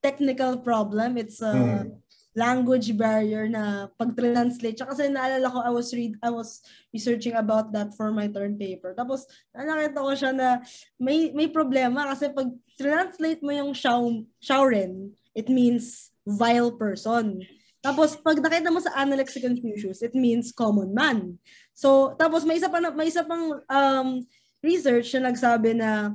[0.04, 1.16] technical problem.
[1.16, 2.00] It's a mm
[2.38, 4.78] language barrier na pag-translate.
[4.78, 6.62] Tsaka kasi naalala ko, I was read, I was
[6.94, 8.94] researching about that for my term paper.
[8.94, 10.48] Tapos, nakita ko siya na
[10.94, 17.42] may, may problema kasi pag translate mo yung Shao, Shaoren, it means vile person.
[17.80, 21.40] Tapos, pag nakita mo sa Analects Confucius, it means common man.
[21.72, 24.08] So, tapos may isa pa may isa pang um,
[24.60, 26.12] research na nagsabi na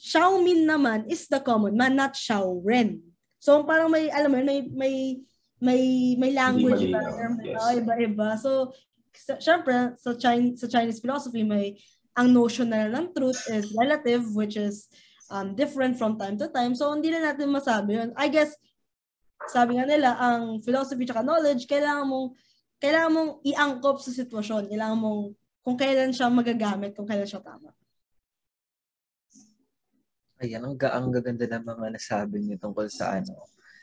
[0.00, 3.04] Xiaomin naman is the common man, not Xiaoren.
[3.40, 4.94] So parang may alam mo may may
[5.60, 5.82] may
[6.16, 7.00] may language ba
[7.44, 7.56] yes.
[7.56, 8.28] oh, iba-iba.
[8.40, 8.72] So
[9.12, 11.76] sa, syempre sa Chinese sa Chinese philosophy may
[12.16, 14.88] ang notion na ng truth is relative which is
[15.28, 16.72] um, different from time to time.
[16.72, 18.12] So hindi na natin masabi yun.
[18.16, 18.56] I guess
[19.48, 22.36] sabi nga nila ang philosophy at knowledge kailangan mong
[22.80, 24.72] kailangan mong iangkop sa sitwasyon.
[24.72, 25.22] Kailangan mong
[25.60, 27.70] kung kailan siya magagamit, kung kailan siya tama.
[30.40, 33.36] Ayan, ang, ang gaganda ng mga nasabi niyo tungkol sa ano,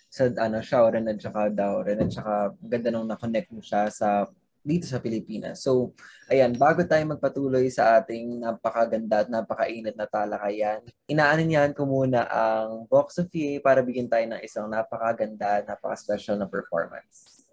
[0.10, 4.26] sa ano, Shaoren at saka Daoren at saka ganda nung na-connect mo siya sa
[4.68, 5.64] dito sa Pilipinas.
[5.64, 5.96] So,
[6.28, 12.84] ayan, bago tayo magpatuloy sa ating napakaganda at napakainit na talakayan, inaaninyahan ko muna ang
[12.92, 17.48] Box of EA para bigyan tayo ng isang napakaganda, napaka-special na performance.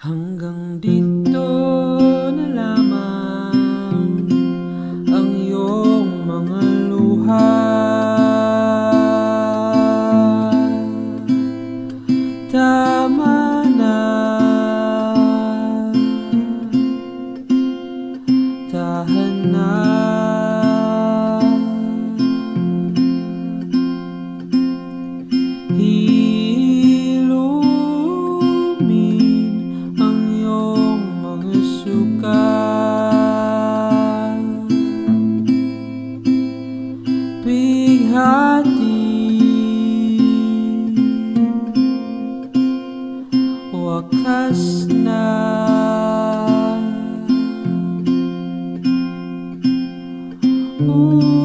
[0.00, 1.48] Hanggang dito
[2.32, 4.28] na lamang
[5.12, 7.65] ang iyong mga luha.
[50.78, 51.35] Ooh.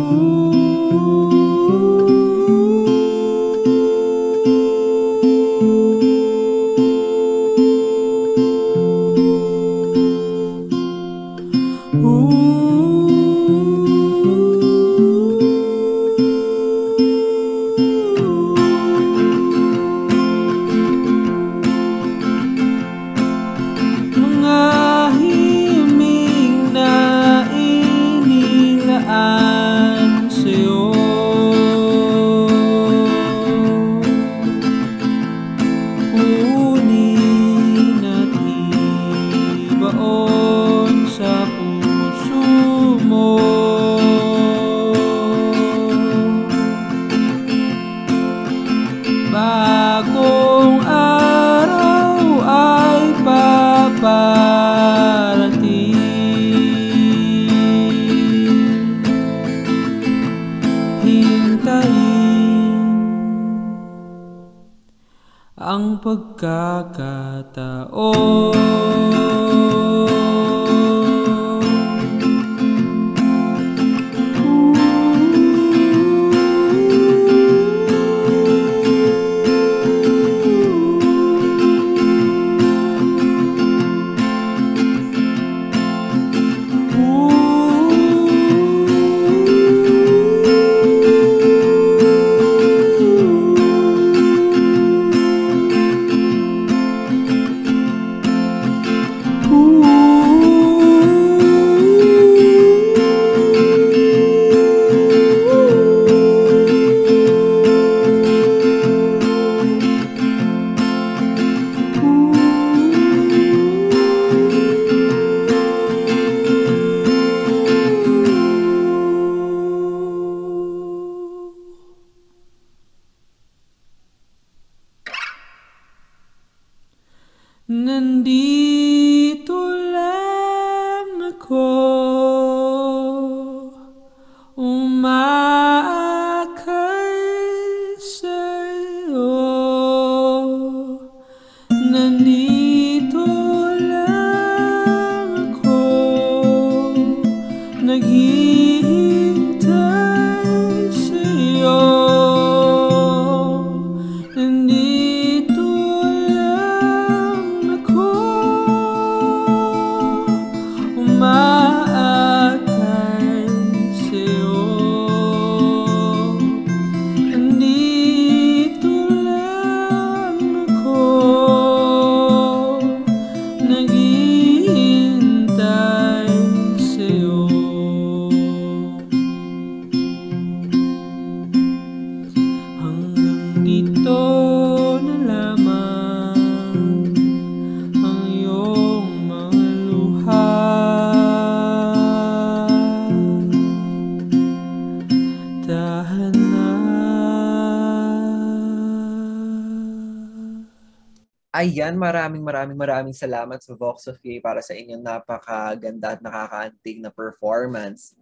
[201.91, 207.03] Ayan, maraming maraming maraming salamat sa Vox of K para sa inyong napakaganda at nakakaantig
[207.03, 208.15] na performance.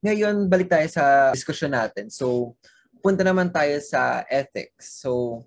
[0.00, 2.08] Ngayon, balik tayo sa diskusyon natin.
[2.08, 2.56] So,
[3.04, 5.04] punta naman tayo sa ethics.
[5.04, 5.44] So,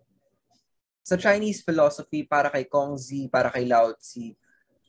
[1.02, 4.38] sa Chinese philosophy, para kay Kong Zi, para kay Lao Tzu,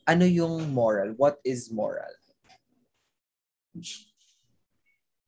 [0.04, 1.16] ano yung moral?
[1.16, 2.12] What is moral?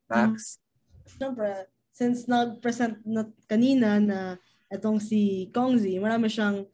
[0.05, 0.61] Max?
[1.09, 4.37] Siyempre, since nag-present na kanina na
[4.69, 6.69] itong si Kongzi, marami siyang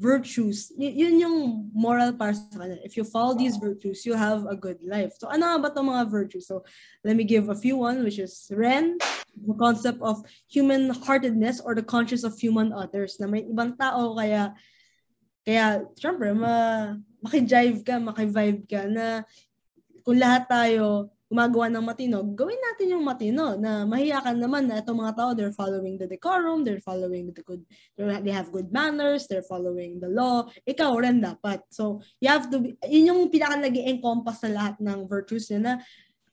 [0.00, 0.72] virtues.
[0.80, 2.80] Y- yun yung moral para sa kanya.
[2.80, 5.12] If you follow these virtues, you have a good life.
[5.20, 6.48] So, ano ba itong mga virtues?
[6.48, 6.64] So,
[7.04, 8.96] let me give a few one, which is Ren,
[9.36, 14.56] the concept of human-heartedness or the conscience of human others, na may ibang tao, kaya,
[15.44, 19.28] kaya, syempre, ma, maki-jive ka, maki-vibe ka, na
[20.00, 24.98] kung lahat tayo gumagawa ng matino, gawin natin yung matino na mahiyakan naman na itong
[24.98, 27.62] mga tao, they're following the decorum, they're following the good,
[27.94, 30.50] they have good manners, they're following the law.
[30.66, 31.62] Ikaw rin dapat.
[31.70, 35.62] So, you have to be, yun yung pinaka nag encompass na lahat ng virtues niya
[35.62, 35.72] na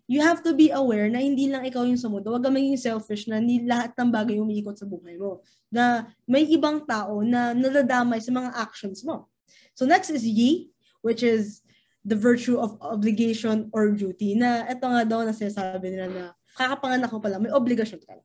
[0.09, 2.33] you have to be aware na hindi lang ikaw yung sa mundo.
[2.33, 5.45] Huwag ka maging selfish na hindi lahat ng bagay umiikot sa buhay mo.
[5.69, 9.29] Na may ibang tao na nadadamay sa mga actions mo.
[9.77, 10.73] So next is Yi,
[11.05, 11.61] which is
[12.07, 16.23] the virtue of obligation or duty na ito nga daw na sinasabi nila na
[16.55, 18.15] kakapanganak ko pala, may obligasyon ka.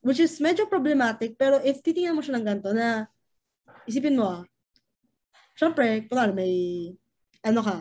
[0.00, 3.04] Which is medyo problematic, pero if titingnan mo siya ng ganito na
[3.84, 4.42] isipin mo ah,
[5.52, 6.54] syempre, kunwari may
[7.44, 7.76] ano ka,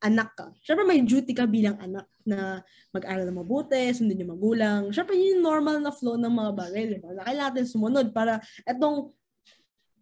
[0.00, 0.48] anak ka.
[0.64, 4.88] Syempre may duty ka bilang anak na mag-aral na mabuti, sundin yung magulang.
[4.94, 6.82] Syempre yun yung normal na flow ng mga bagay.
[6.88, 7.12] Diba?
[7.12, 9.12] Na kailangan natin sumunod para etong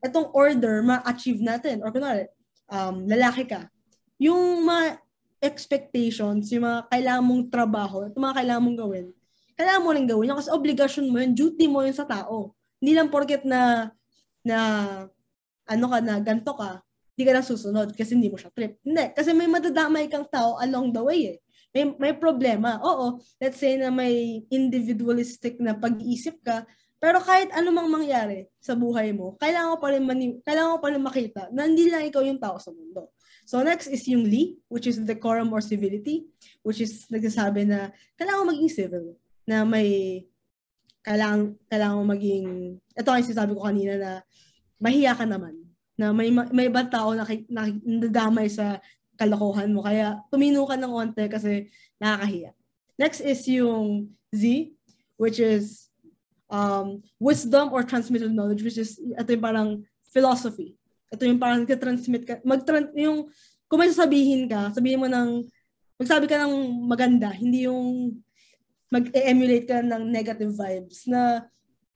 [0.03, 1.83] etong order ma-achieve natin.
[1.83, 2.31] Or kunwari,
[2.71, 3.72] um, lalaki ka,
[4.23, 5.03] yung mga
[5.43, 9.07] expectations, yung mga kailangan mong trabaho, at mga kailangan mong gawin,
[9.59, 12.55] kailangan mo rin gawin yun kasi obligasyon mo yun, duty mo yun sa tao.
[12.79, 13.91] Hindi lang porket na
[14.47, 14.59] na
[15.67, 16.83] ano ka na, ganto ka,
[17.15, 18.79] hindi ka na susunod kasi hindi mo siya trip.
[18.83, 21.39] Hindi, kasi may madadamay kang tao along the way eh.
[21.73, 22.77] May, may problema.
[22.85, 26.69] Oo, let's say na may individualistic na pag-iisip ka,
[27.03, 30.79] pero kahit ano mang mangyari sa buhay mo, kailangan ko pa rin, mani- kailangan ko
[30.79, 33.11] pa rin makita na hindi lang ikaw yung tao sa mundo.
[33.45, 36.31] So next is yung Li, which is decorum or civility,
[36.63, 39.07] which is nagsasabi na kailangan maging civil,
[39.45, 40.23] na may
[41.03, 42.47] kailangan, kailangan maging,
[42.79, 44.11] ito ang sinasabi ko kanina na
[44.79, 45.59] mahiya ka naman,
[45.99, 48.79] na may, may ibang tao na, na, nadamay sa
[49.19, 51.69] kalokohan mo, kaya tumino ka ng onte kasi
[51.99, 52.55] nakakahiya.
[52.97, 54.73] Next is yung Z,
[55.19, 55.91] which is
[56.49, 59.71] um, wisdom or transmitted knowledge, which is, ito yung parang
[60.15, 60.79] philosophy.
[61.13, 62.65] Ito yung parang ka-transmit ka, mag
[62.97, 63.29] yung,
[63.69, 65.45] kung may sasabihin ka, sabihin mo ng,
[66.01, 66.55] magsabi ka ng
[66.89, 68.17] maganda, hindi yung
[68.89, 71.45] mag-emulate ka ng negative vibes na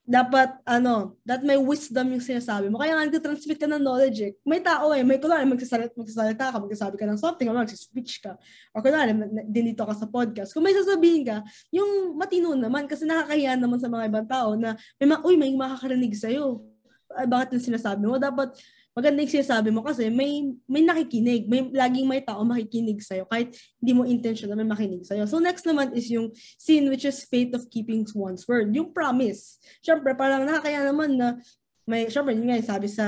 [0.07, 2.79] dapat, ano, that may wisdom yung sinasabi mo.
[2.79, 4.33] Kaya nga, nag-transmit ka ng knowledge eh.
[4.47, 8.39] May tao eh, may kunwari, magsasalita, magsasalita ka, magsasabi ka ng something, o mag-speech ka,
[8.71, 9.19] o kunwari,
[9.51, 10.55] dinito ka sa podcast.
[10.55, 11.43] Kung may sasabihin ka,
[11.75, 15.51] yung matino naman, kasi nakakahiya naman sa mga ibang tao na, may ma- uy, may
[15.59, 16.63] makakarinig sa'yo.
[17.11, 18.15] Ay, bakit yung sinasabi mo?
[18.15, 18.55] Dapat,
[18.97, 21.45] maganda yung sinasabi mo kasi may may nakikinig.
[21.53, 25.29] May laging may tao makikinig sa'yo kahit hindi mo intention na may makinig sa'yo.
[25.29, 28.73] So next naman is yung sin which is faith of keeping one's word.
[28.73, 29.61] Yung promise.
[29.85, 31.37] Siyempre, parang nakakaya naman na
[31.85, 33.07] may, siyempre, yun nga sabi sa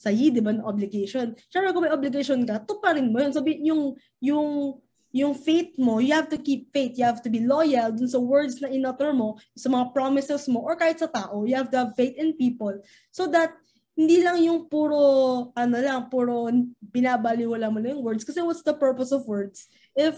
[0.00, 1.36] sa yi, di ba, na obligation.
[1.52, 3.36] Siyempre, kung may obligation ka, tuparin mo yun.
[3.36, 4.80] Sabi, yung, yung,
[5.12, 6.96] yung faith mo, you have to keep faith.
[6.96, 10.64] You have to be loyal dun sa words na inutter mo, sa mga promises mo,
[10.64, 11.44] or kahit sa tao.
[11.44, 12.80] You have to have faith in people
[13.12, 13.52] so that
[14.00, 16.48] hindi lang yung puro, ano lang, puro
[16.80, 18.24] binabaliwala mo lang yung words.
[18.24, 20.16] Kasi what's the purpose of words if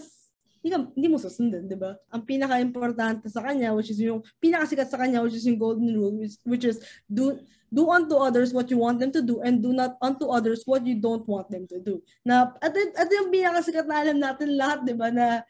[0.63, 1.99] hindi, ka, hindi mo susundin, di ba?
[2.07, 6.15] Ang pinaka-importante sa kanya, which is yung pinakasikat sa kanya, which is yung golden rule,
[6.15, 6.79] which, which is
[7.11, 7.35] do
[7.67, 10.85] do unto others what you want them to do and do not unto others what
[10.87, 11.99] you don't want them to do.
[12.23, 15.43] Na, at, at yung pinakasikat na alam natin lahat, di ba, na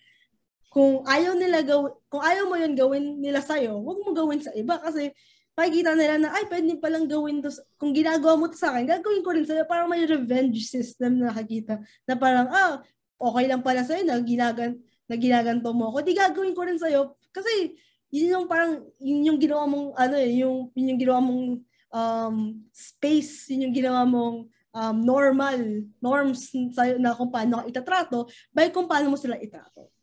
[0.73, 4.49] kung ayaw nila gawin, kung ayaw mo yun gawin nila sa'yo, huwag mo gawin sa
[4.57, 5.13] iba kasi
[5.53, 7.49] makikita nila na, ay, pwede palang gawin to.
[7.77, 9.63] Kung ginagawa mo to sa akin, gagawin ko rin sa'yo.
[9.69, 11.77] Parang may revenge system na nakikita.
[12.09, 12.81] Na parang, ah,
[13.21, 16.01] okay lang pala sa'yo na, ginagan, na ginaganto mo ako.
[16.01, 17.13] Di gagawin ko rin sa'yo.
[17.29, 17.77] Kasi,
[18.09, 21.45] yun yung parang, yun yung ginawa mong, ano eh, yung, yun yung ginawa mong
[21.93, 22.37] um,
[22.73, 25.57] space, yun yung ginawa mong um, normal
[26.01, 29.93] norms sa'yo na kung paano ka itatrato by kung paano mo sila itrato.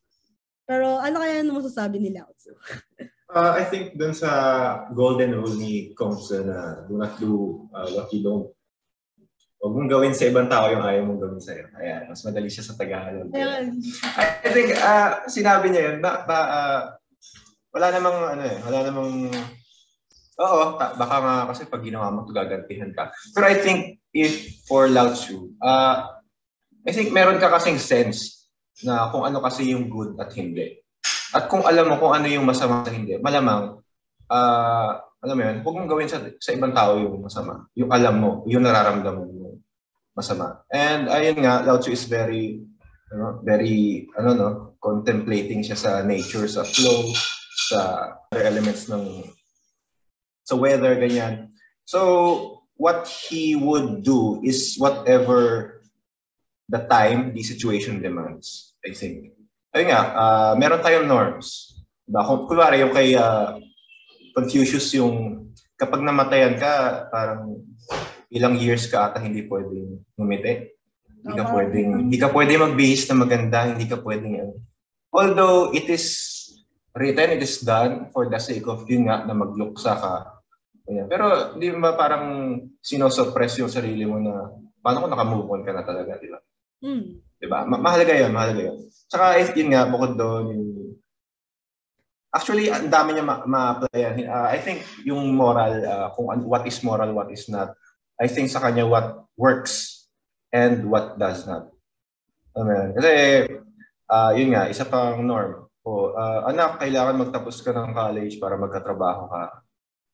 [0.62, 2.30] Pero ano kaya ano masasabi nila?
[3.30, 4.30] Uh, I think dun sa
[4.90, 6.58] golden rule ni Kongsa na
[6.90, 8.50] do not do uh, what you don't
[9.60, 11.68] Huwag mong gawin sa ibang tao yung ayaw mong gawin sa'yo.
[11.76, 13.28] Ayan, mas madali siya sa Tagalog.
[14.16, 16.80] I think, uh, sinabi niya yun, ba, ba, uh,
[17.68, 19.28] wala namang ano eh, wala namang
[20.40, 23.12] Oo, ta- baka nga kasi pag ginawa mo ito, gagantihan ka.
[23.36, 26.08] Pero I think if for Lao Tzu, uh,
[26.88, 28.48] I think meron ka kasing sense
[28.80, 30.80] na kung ano kasi yung good at hindi.
[31.30, 33.78] At kung alam mo kung ano yung masama at hindi, malamang,
[34.30, 37.68] uh, alam mo yun, huwag mong gawin sa, sa ibang tao yung masama.
[37.76, 39.40] Yung alam mo, yung nararamdaman mo
[40.20, 40.66] masama.
[40.68, 42.60] And ayun nga, Lao Tzu is very,
[43.14, 44.48] ano, very, ano no,
[44.82, 47.08] contemplating siya sa nature, sa flow,
[47.70, 47.80] sa
[48.34, 49.24] elements ng
[50.44, 51.54] sa weather, ganyan.
[51.86, 55.78] So, what he would do is whatever
[56.66, 59.39] the time, the situation demands, I think.
[59.70, 61.78] Ayun nga, uh, meron tayong norms.
[62.02, 62.26] Diba?
[62.26, 63.54] Kung, kunwari, yung kay uh,
[64.34, 65.46] Confucius, yung
[65.78, 67.62] kapag namatayan ka, parang
[68.30, 70.70] ilang years ka ata hindi pwedeng ngumiti.
[71.20, 74.56] Hindi ka pwedeng, hindi ka pwedeng magbihis na maganda, hindi ka pwedeng,
[75.12, 76.06] although it is
[76.96, 80.40] written, it is done for the sake of yun nga, na magluksa ka
[80.90, 81.06] Ayan.
[81.06, 84.50] Pero di ba parang sinosuppress yung sarili mo na
[84.82, 86.42] paano kung nakamove on ka na talaga, di ba?
[86.80, 87.20] Mm.
[87.40, 87.64] Di ba?
[87.64, 88.78] Ma- mahalaga yun, mahalaga yun.
[89.08, 90.64] Saka yun nga, bukod doon, yung...
[92.30, 94.22] Actually, ang dami niya ma- ma-applyan.
[94.22, 97.74] Uh, I think yung moral, uh, kung what is moral, what is not,
[98.20, 100.06] I think sa kanya what works
[100.54, 101.72] and what does not.
[102.54, 102.94] Amen.
[102.94, 103.12] Kasi,
[104.06, 105.66] uh, yun nga, isa pang norm.
[105.80, 109.64] O, uh, anak, kailangan magtapos ka ng college para magkatrabaho ka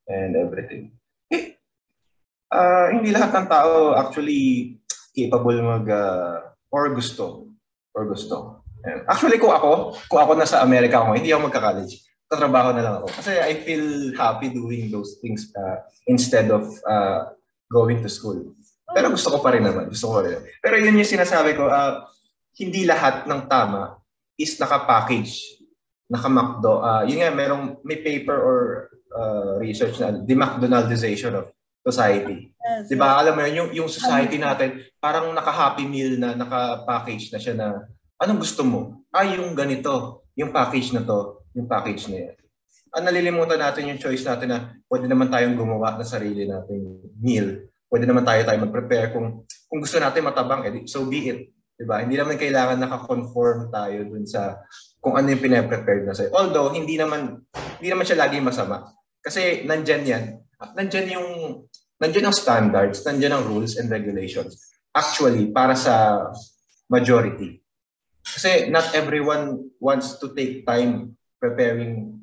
[0.07, 0.95] and everything.
[1.27, 1.59] Eh,
[2.55, 4.79] uh, hindi lahat ng tao actually
[5.11, 7.49] capable mag uh, or gusto
[7.97, 8.61] or gusto.
[8.85, 12.05] And actually kung ako, kung ako nasa Amerika ako, hindi ako magka-college.
[12.29, 13.09] Tatrabaho na lang ako.
[13.09, 17.33] Kasi I feel happy doing those things uh, instead of uh,
[17.73, 18.53] going to school.
[18.93, 19.89] Pero gusto ko pa rin naman.
[19.89, 20.45] Gusto ko rin.
[20.61, 22.05] Pero yun yung sinasabi ko, uh,
[22.61, 23.97] hindi lahat ng tama
[24.37, 25.65] is naka-package,
[26.13, 26.73] naka-McDo.
[26.85, 28.59] Uh, yun nga, merong, may paper or
[29.17, 31.51] uh, research na the McDonaldization of
[31.87, 32.51] society.
[32.51, 33.15] Yes, 'Di ba?
[33.23, 37.87] Alam mo 'yun, yung yung society natin, parang naka-happy meal na naka-package na siya na
[38.19, 39.07] anong gusto mo?
[39.15, 42.35] Ah, yung ganito, yung package na to, yung package na yan.
[42.97, 44.59] Ang ah, nalilimutan natin yung choice natin na
[44.91, 47.71] pwede naman tayong gumawa ng sarili nating meal.
[47.87, 51.41] Pwede naman tayo tayo mag-prepare kung kung gusto natin matabang, edi so be it.
[51.77, 52.03] 'Di ba?
[52.03, 54.59] Hindi naman kailangan naka-conform tayo dun sa
[54.99, 56.35] kung ano yung pinaprepare na sa'yo.
[56.35, 57.47] Although, hindi naman,
[57.79, 58.91] hindi naman siya laging masama.
[59.23, 60.25] Kasi nandyan yan.
[60.57, 61.29] Nandyan yung,
[62.01, 64.73] nandyan ang standards, nandyan ang rules and regulations.
[64.97, 66.27] Actually, para sa
[66.89, 67.61] majority.
[68.25, 72.17] Kasi not everyone wants to take time preparing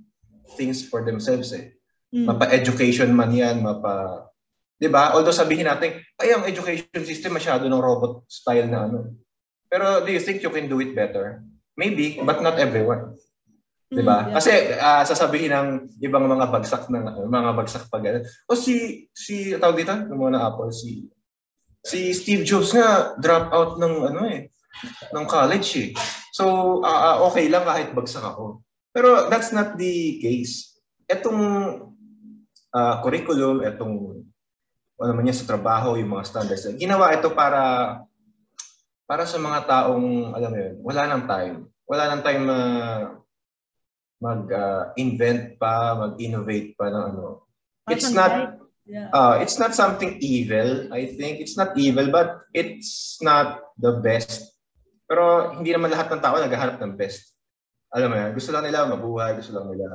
[0.58, 1.78] things for themselves eh.
[2.14, 2.30] Mm.
[2.30, 4.26] Mapa-education man yan, mapa...
[4.78, 5.16] Di ba?
[5.16, 9.16] Although sabihin natin, ay, ang education system masyado ng robot style na ano.
[9.70, 11.42] Pero do you think you can do it better?
[11.74, 13.18] Maybe, but not everyone.
[13.94, 14.18] 'Di ba?
[14.18, 14.36] Mm, yeah.
[14.36, 15.70] Kasi uh, sasabihin ng
[16.02, 18.26] ibang mga bagsak ng mga bagsak pa ganun.
[18.50, 21.06] O si si tawag dito, ng mga Apple si
[21.84, 24.50] si Steve Jobs nga drop out ng ano eh
[25.14, 25.90] ng college eh.
[26.34, 28.66] So uh, okay lang kahit bagsak ako.
[28.90, 30.74] Pero that's not the case.
[31.06, 31.42] Etong
[32.74, 34.26] uh, curriculum, etong
[34.98, 36.66] ano naman niya sa trabaho, yung mga standards.
[36.78, 37.62] Ginawa ito para
[39.04, 41.56] para sa mga taong, alam mo yun, wala nang time.
[41.84, 42.58] Wala nang time na
[44.24, 47.44] mag-invent uh, pa, mag-innovate pa ng ano.
[47.92, 48.56] It's not
[48.88, 49.12] yeah.
[49.12, 51.44] uh, it's not something evil, I think.
[51.44, 54.56] It's not evil, but it's not the best.
[55.04, 57.36] Pero hindi naman lahat ng tao naghahanap ng best.
[57.92, 59.86] Alam mo yan, gusto lang nila mabuhay, gusto lang nila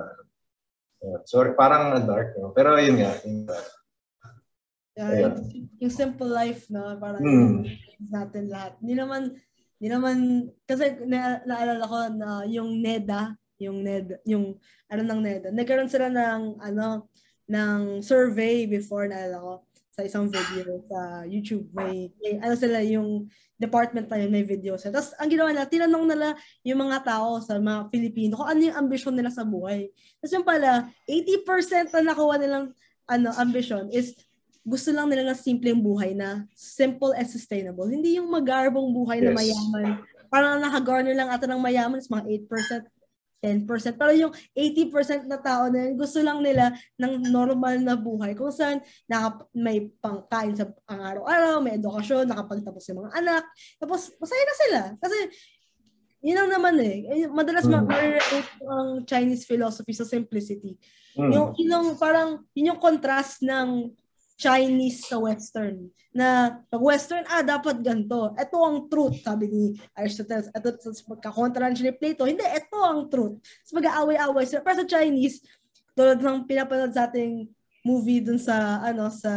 [1.02, 2.52] uh, sorry, parang dark, no?
[2.54, 3.16] pero yun nga.
[3.24, 3.66] Yun, uh,
[4.98, 5.38] Yeah.
[5.78, 7.70] Yung, simple life na parang mm.
[8.10, 8.74] natin lahat.
[8.82, 9.30] Hindi naman
[9.78, 10.16] hindi naman
[10.66, 14.56] kasi na, naalala ko na yung NEDA, yung NEDA, yung
[14.88, 15.48] ano ng NEDA.
[15.50, 17.06] Nagkaroon sila ng ano
[17.48, 19.52] ng survey before naalala ko
[19.98, 21.66] sa isang video sa YouTube.
[21.74, 23.26] May, may ano sila yung
[23.58, 24.94] department na yun, may video sa.
[24.94, 26.28] Tapos ang ginawa nila, tinanong nila
[26.62, 29.90] yung mga tao sa mga Pilipino kung ano yung ambisyon nila sa buhay.
[30.22, 32.70] Tapos yung pala, 80% na nakuha nilang
[33.10, 34.14] ano ambition is
[34.62, 37.88] gusto lang nila ng simpleng buhay na simple and sustainable.
[37.88, 39.26] Hindi yung magarbong buhay yes.
[39.26, 39.88] na mayaman.
[40.28, 42.84] Parang nakagarner lang ata ng mayaman is mga 8%,
[43.38, 43.94] 10%.
[43.94, 48.50] Pero yung 80% na tao na yun, gusto lang nila ng normal na buhay kung
[48.50, 53.44] saan nakap- may pangkain sa ang araw-araw, may edukasyon, nakapagtapos yung mga anak.
[53.78, 54.80] Tapos masaya na sila.
[54.98, 55.18] Kasi
[56.18, 57.26] yun lang naman eh.
[57.30, 57.86] Madalas mm.
[57.86, 60.74] ma-relate ang Chinese philosophy sa simplicity.
[61.14, 61.30] Mm.
[61.30, 63.94] Yung, yung parang, yun yung contrast ng
[64.38, 65.90] Chinese sa Western.
[66.14, 68.32] Na pag Western, ah, dapat ganito.
[68.38, 69.64] Ito ang truth, sabi ni
[69.98, 70.46] Aristotle.
[70.54, 70.78] Ito,
[71.10, 72.24] magkakontra siya ni Plato.
[72.24, 73.42] Hindi, ito ang truth.
[73.66, 74.62] So mag-aaway-aaway sila.
[74.62, 75.42] Pero sa Chinese,
[75.98, 77.50] tulad ng pinapanood sa ating
[77.82, 79.34] movie dun sa, ano, sa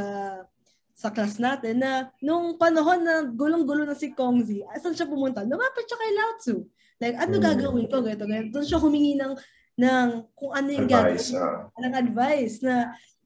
[1.02, 5.42] sa class natin na nung panahon na gulong-gulo na si Kongzi, saan siya pumunta?
[5.42, 6.56] Lumapit siya kay Lao Tzu.
[7.02, 7.42] Like, ano mm.
[7.42, 7.98] gagawin ko?
[8.06, 8.54] Ganito, ganito.
[8.54, 9.34] Doon siya humingi ng,
[9.82, 11.74] ng kung ano yung advice, gagawin.
[11.74, 11.82] Uh.
[11.82, 12.76] Ng advice na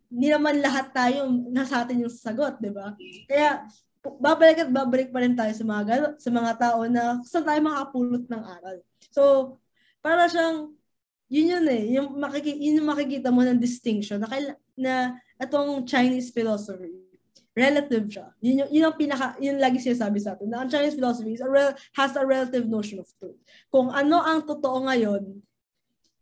[0.09, 2.93] hindi naman lahat tayo nasa atin yung sagot, di ba?
[3.29, 3.65] Kaya,
[4.05, 7.59] babalik at babalik pa rin tayo sa mga galo, sa mga tao na saan tayo
[7.65, 8.77] makapulot ng aral.
[9.09, 9.23] So,
[10.05, 10.77] para siyang,
[11.25, 15.89] yun yun eh, yung, makiki, yun yung makikita mo ng distinction na, kaila, na itong
[15.89, 16.93] Chinese philosophy,
[17.57, 18.27] relative siya.
[18.45, 21.41] Yun yung, yun yung pinaka, yun lagi sinasabi sa atin, na ang Chinese philosophy is
[21.41, 23.39] a rel, has a relative notion of truth.
[23.73, 25.41] Kung ano ang totoo ngayon,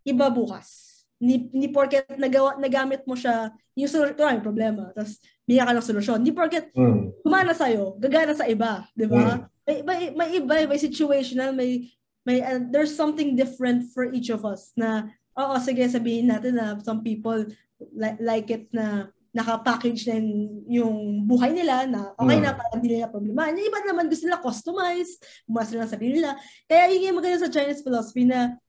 [0.07, 0.92] iba bukas
[1.23, 5.87] ni, ni porket nagawa, nagamit mo siya, yung solusyon, yung problema, tapos bigyan ka ng
[5.87, 6.19] solusyon.
[6.19, 7.23] Ni porket mm.
[7.23, 9.39] kumana sa'yo, gagana sa iba, di ba?
[9.39, 9.41] Mm.
[9.63, 11.87] May, may, may iba, may situational, may,
[12.27, 15.07] may, uh, there's something different for each of us na,
[15.39, 17.47] oo, sige, sabihin natin na some people
[17.95, 20.21] like, like it na naka-package na
[20.69, 23.49] yung buhay nila na okay na, parang hindi nila problema.
[23.49, 25.17] Yung iba naman gusto nila customize,
[25.49, 26.37] gumawa sila ng sarili nila.
[26.69, 28.61] Kaya yun yung maganda sa Chinese philosophy na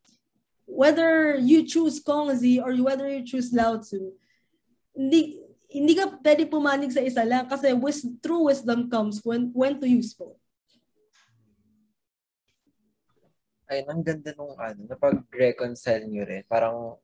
[0.64, 4.12] whether you choose Kongzi or whether you choose Lao Tzu,
[4.96, 9.76] hindi, hindi ka pwede pumanig sa isa lang kasi wis, true wisdom comes when, when
[9.80, 10.38] to use both.
[13.64, 16.44] Ay, ang ganda nung ano, na pag-reconcile nyo rin.
[16.44, 17.00] Parang,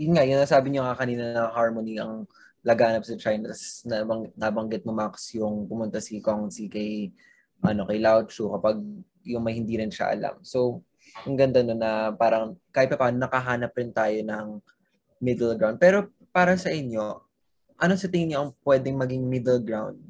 [0.00, 2.24] yun nga, yun nasabi nyo nga kanina na harmony ang
[2.64, 3.52] laganap sa China.
[3.52, 7.12] Tapos nabang, nabanggit mo, Max, yung pumunta si Kongzi kay,
[7.60, 8.80] ano, kay Lao Tzu kapag
[9.28, 10.40] yung may hindi rin siya alam.
[10.40, 10.80] So,
[11.26, 14.46] ang ganda no na parang kahit pa paano nakahanap rin tayo ng
[15.18, 15.78] middle ground.
[15.82, 17.18] Pero para sa inyo,
[17.78, 20.02] ano sa tingin niyo ang pwedeng maging middle ground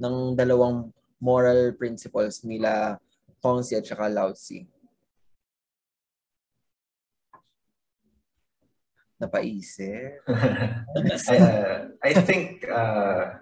[0.00, 3.00] ng dalawang moral principles nila
[3.42, 4.62] Kongsi at saka Lao Tzu?
[9.18, 10.22] Napaisip?
[11.32, 13.41] Uh, I think uh,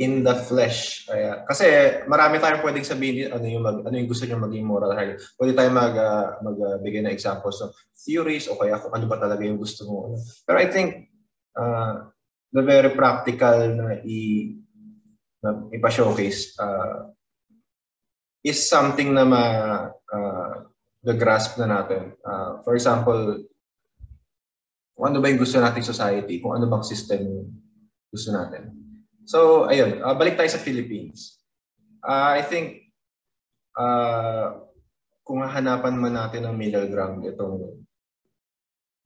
[0.00, 1.04] in the flesh.
[1.04, 1.68] Kaya, kasi
[2.08, 5.12] marami tayong pwedeng sabihin ano yung mag, ano yung gusto niyo maging moral high.
[5.36, 9.20] Pwede tayong mag uh, magbigay uh, ng examples of theories o kaya kung ano ba
[9.20, 10.16] talaga yung gusto mo.
[10.48, 11.12] Pero I think
[11.52, 12.08] uh,
[12.48, 14.56] the very practical na i
[15.44, 17.12] na ipa-showcase uh,
[18.40, 19.44] is something na ma
[19.92, 20.54] uh,
[21.12, 22.16] grasp na natin.
[22.24, 23.36] Uh, for example,
[24.96, 27.52] kung ano ba yung gusto nating society, kung ano bang system
[28.08, 28.79] gusto natin.
[29.30, 31.38] So, ayun, uh, balik tayo sa Philippines.
[32.02, 32.90] Uh, I think
[33.78, 34.58] uh,
[35.22, 37.78] kung hahanapan man natin ng middle ground itong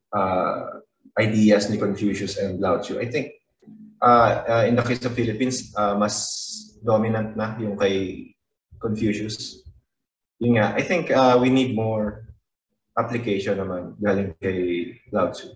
[0.09, 0.81] uh,
[1.21, 3.37] ideas ni Confucius and Lao Tzu, I think
[4.01, 6.17] uh, uh, in the case of Philippines, uh, mas
[6.81, 8.33] dominant na yung kay
[8.81, 9.61] Confucius.
[10.41, 12.33] Yun nga, I think uh, we need more
[12.97, 15.53] application naman galing kay Lao Tzu.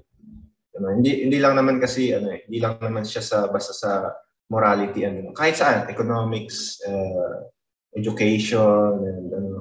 [0.78, 4.14] Ano, hindi hindi lang naman kasi ano eh, hindi lang naman siya sa basta sa
[4.50, 7.45] morality and kahit saan, economics, uh,
[7.93, 9.60] education, and ano.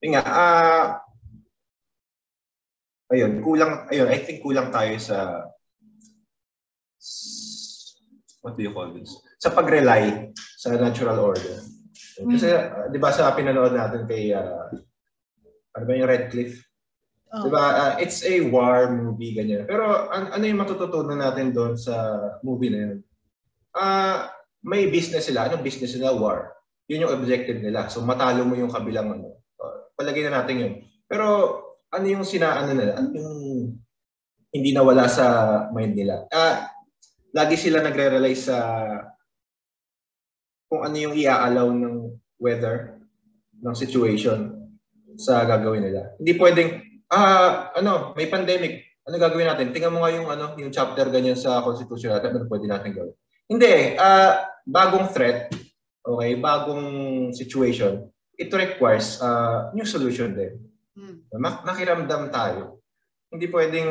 [0.00, 0.86] Yun nga, uh,
[3.12, 5.44] ayun, kulang, ayun, I think kulang tayo sa
[8.40, 9.12] what do you call this?
[9.38, 11.60] Sa pag-rely sa natural order.
[12.18, 14.72] Kasi, uh, di ba sa pinanood natin kay, uh,
[15.76, 16.66] ano ba yung Redcliffe?
[17.30, 17.46] Oh.
[17.46, 17.64] Di ba?
[17.76, 19.68] Uh, it's a war movie, ganyan.
[19.68, 21.94] Pero an- ano yung matututunan natin doon sa
[22.40, 22.98] movie na yun?
[23.78, 24.26] Uh,
[24.66, 25.46] may business sila.
[25.46, 26.12] Anong business nila?
[26.18, 26.52] War.
[26.90, 27.86] Yun yung objective nila.
[27.86, 29.38] So matalo mo yung kabilang ano.
[29.56, 30.72] Uh, palagay na natin yun.
[31.06, 31.26] Pero
[31.88, 32.98] ano yung sinaano nila?
[32.98, 33.36] Ano yung
[34.52, 35.26] hindi nawala sa
[35.70, 36.26] mind nila?
[36.28, 36.66] Uh,
[37.32, 38.56] lagi sila nagre-rely sa
[40.68, 41.96] kung ano yung iaalaw ng
[42.36, 43.00] weather,
[43.58, 44.68] ng situation
[45.16, 46.14] sa gagawin nila.
[46.20, 46.70] Hindi pwedeng,
[47.10, 49.00] ah, ano, may pandemic.
[49.08, 49.72] Ano gagawin natin?
[49.72, 52.36] Tingnan mo nga yung, ano, yung chapter ganyan sa Constitution natin.
[52.36, 53.16] Ano pwede natin gawin?
[53.48, 53.96] Hindi.
[53.96, 54.32] Uh,
[54.68, 55.48] bagong threat,
[56.04, 56.86] okay, bagong
[57.32, 60.60] situation, it requires uh, new solution din.
[60.92, 61.24] Hmm.
[61.40, 62.84] Mak- makiramdam tayo.
[63.32, 63.90] Hindi pwedeng,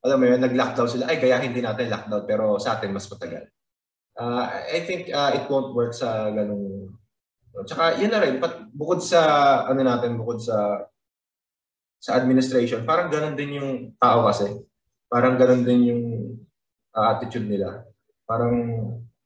[0.00, 3.48] alam mo yun, nag-lockdown sila, ay, kaya hindi natin lockdown, pero sa atin mas matagal.
[4.18, 4.44] Uh,
[4.74, 6.90] I think uh, it won't work sa ganung
[7.58, 9.20] Tsaka yun na rin, pat, bukod sa,
[9.66, 10.86] ano natin, bukod sa
[11.98, 14.46] sa administration, parang ganun din yung tao kasi.
[15.10, 16.02] Parang ganun din yung
[16.94, 17.82] uh, attitude nila.
[18.28, 18.54] Parang,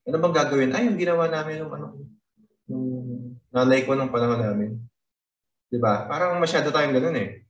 [0.07, 0.71] ano bang gagawin?
[0.71, 1.87] Ay, yung ginawa namin nung ano,
[2.71, 2.87] nung
[3.51, 4.79] nanay ko nung panahon namin.
[5.67, 6.07] Di ba?
[6.07, 7.43] Parang masyado tayong ganun eh.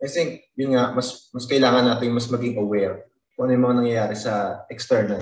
[0.00, 3.78] I think, yun nga, mas, mas kailangan natin mas maging aware kung ano yung mga
[3.82, 5.20] nangyayari sa external.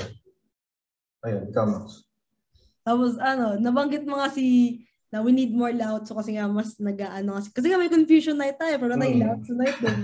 [1.24, 2.04] Ayun, ikaw, Max.
[2.84, 6.76] Tapos ano, nabanggit mo nga si na we need more loud so kasi nga mas
[6.76, 9.24] nag-ano kasi, kasi nga may confusion night tayo pero na Mm.
[9.24, 9.98] loud night din.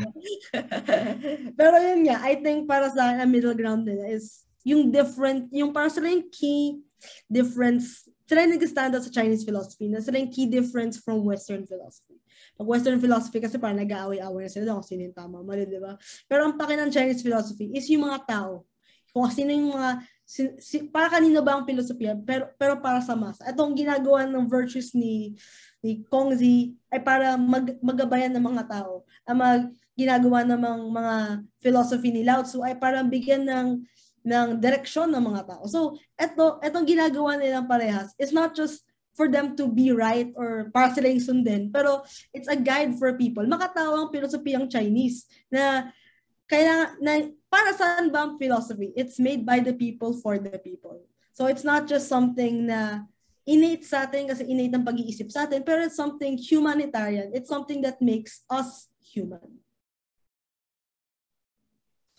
[1.60, 5.70] pero yun nga, I think para sa akin, middle ground nila is yung different, yung
[5.70, 6.80] para sila yung key
[7.28, 12.16] difference, sila yung nag-stand sa Chinese philosophy na sila yung key difference from Western philosophy.
[12.56, 16.00] Pag Western philosophy kasi parang nag-aaway-aaway na sila kung sino yung tama, mali, di ba?
[16.24, 18.64] Pero ang paki ng Chinese philosophy is yung mga tao.
[19.14, 23.14] Kung sino yung mga si, si, para kanino ba ang filosofiya pero pero para sa
[23.14, 23.46] masa.
[23.46, 25.38] Itong ginagawa ng virtues ni
[25.84, 29.04] ni Kongzi ay para mag, magabayan ng mga tao.
[29.28, 29.62] Ang mag,
[29.94, 31.16] ginagawa ng mga, mga
[31.62, 33.66] philosophy ni Lao Tzu ay para bigyan ng
[34.24, 35.64] ng direksyon ng mga tao.
[35.68, 38.80] So, eto, etong ginagawa nilang parehas is not just
[39.14, 42.02] for them to be right or para sila yung sundin, pero
[42.34, 43.46] it's a guide for people.
[43.46, 45.94] Makatawang pilosopiyang Chinese na
[46.50, 48.90] kaya na para saan ba ang philosophy?
[48.98, 51.06] It's made by the people for the people.
[51.30, 53.06] So it's not just something na
[53.44, 57.30] innate sa atin kasi innate ang pag-iisip sa atin, pero it's something humanitarian.
[57.36, 59.63] It's something that makes us human.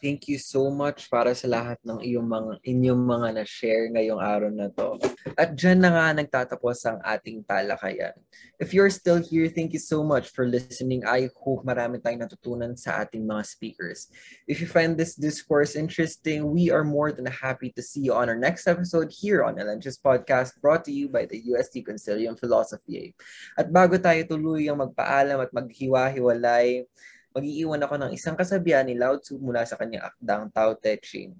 [0.03, 4.51] Thank you so much para sa lahat ng iyong mga, inyong mga na-share ngayong araw
[4.51, 4.99] na to.
[5.39, 8.11] At dyan na nga nagtatapos ang ating talakayan.
[8.59, 11.07] If you're still here, thank you so much for listening.
[11.07, 14.11] I hope marami tayong natutunan sa ating mga speakers.
[14.51, 18.27] If you find this discourse interesting, we are more than happy to see you on
[18.27, 23.15] our next episode here on Elenchus Podcast brought to you by the UST Concilium Philosophy.
[23.55, 26.83] At bago tayo tuluyang magpaalam at maghiwa-hiwalay,
[27.35, 31.35] mag-iiwan ako ng isang kasabihan ni Lao Tzu mula sa kanyang akdang Tao Te Ching.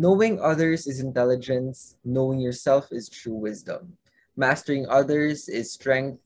[0.00, 4.00] Knowing others is intelligence, knowing yourself is true wisdom.
[4.32, 6.18] Mastering others is strength,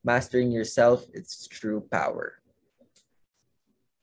[0.00, 2.40] mastering yourself is true power.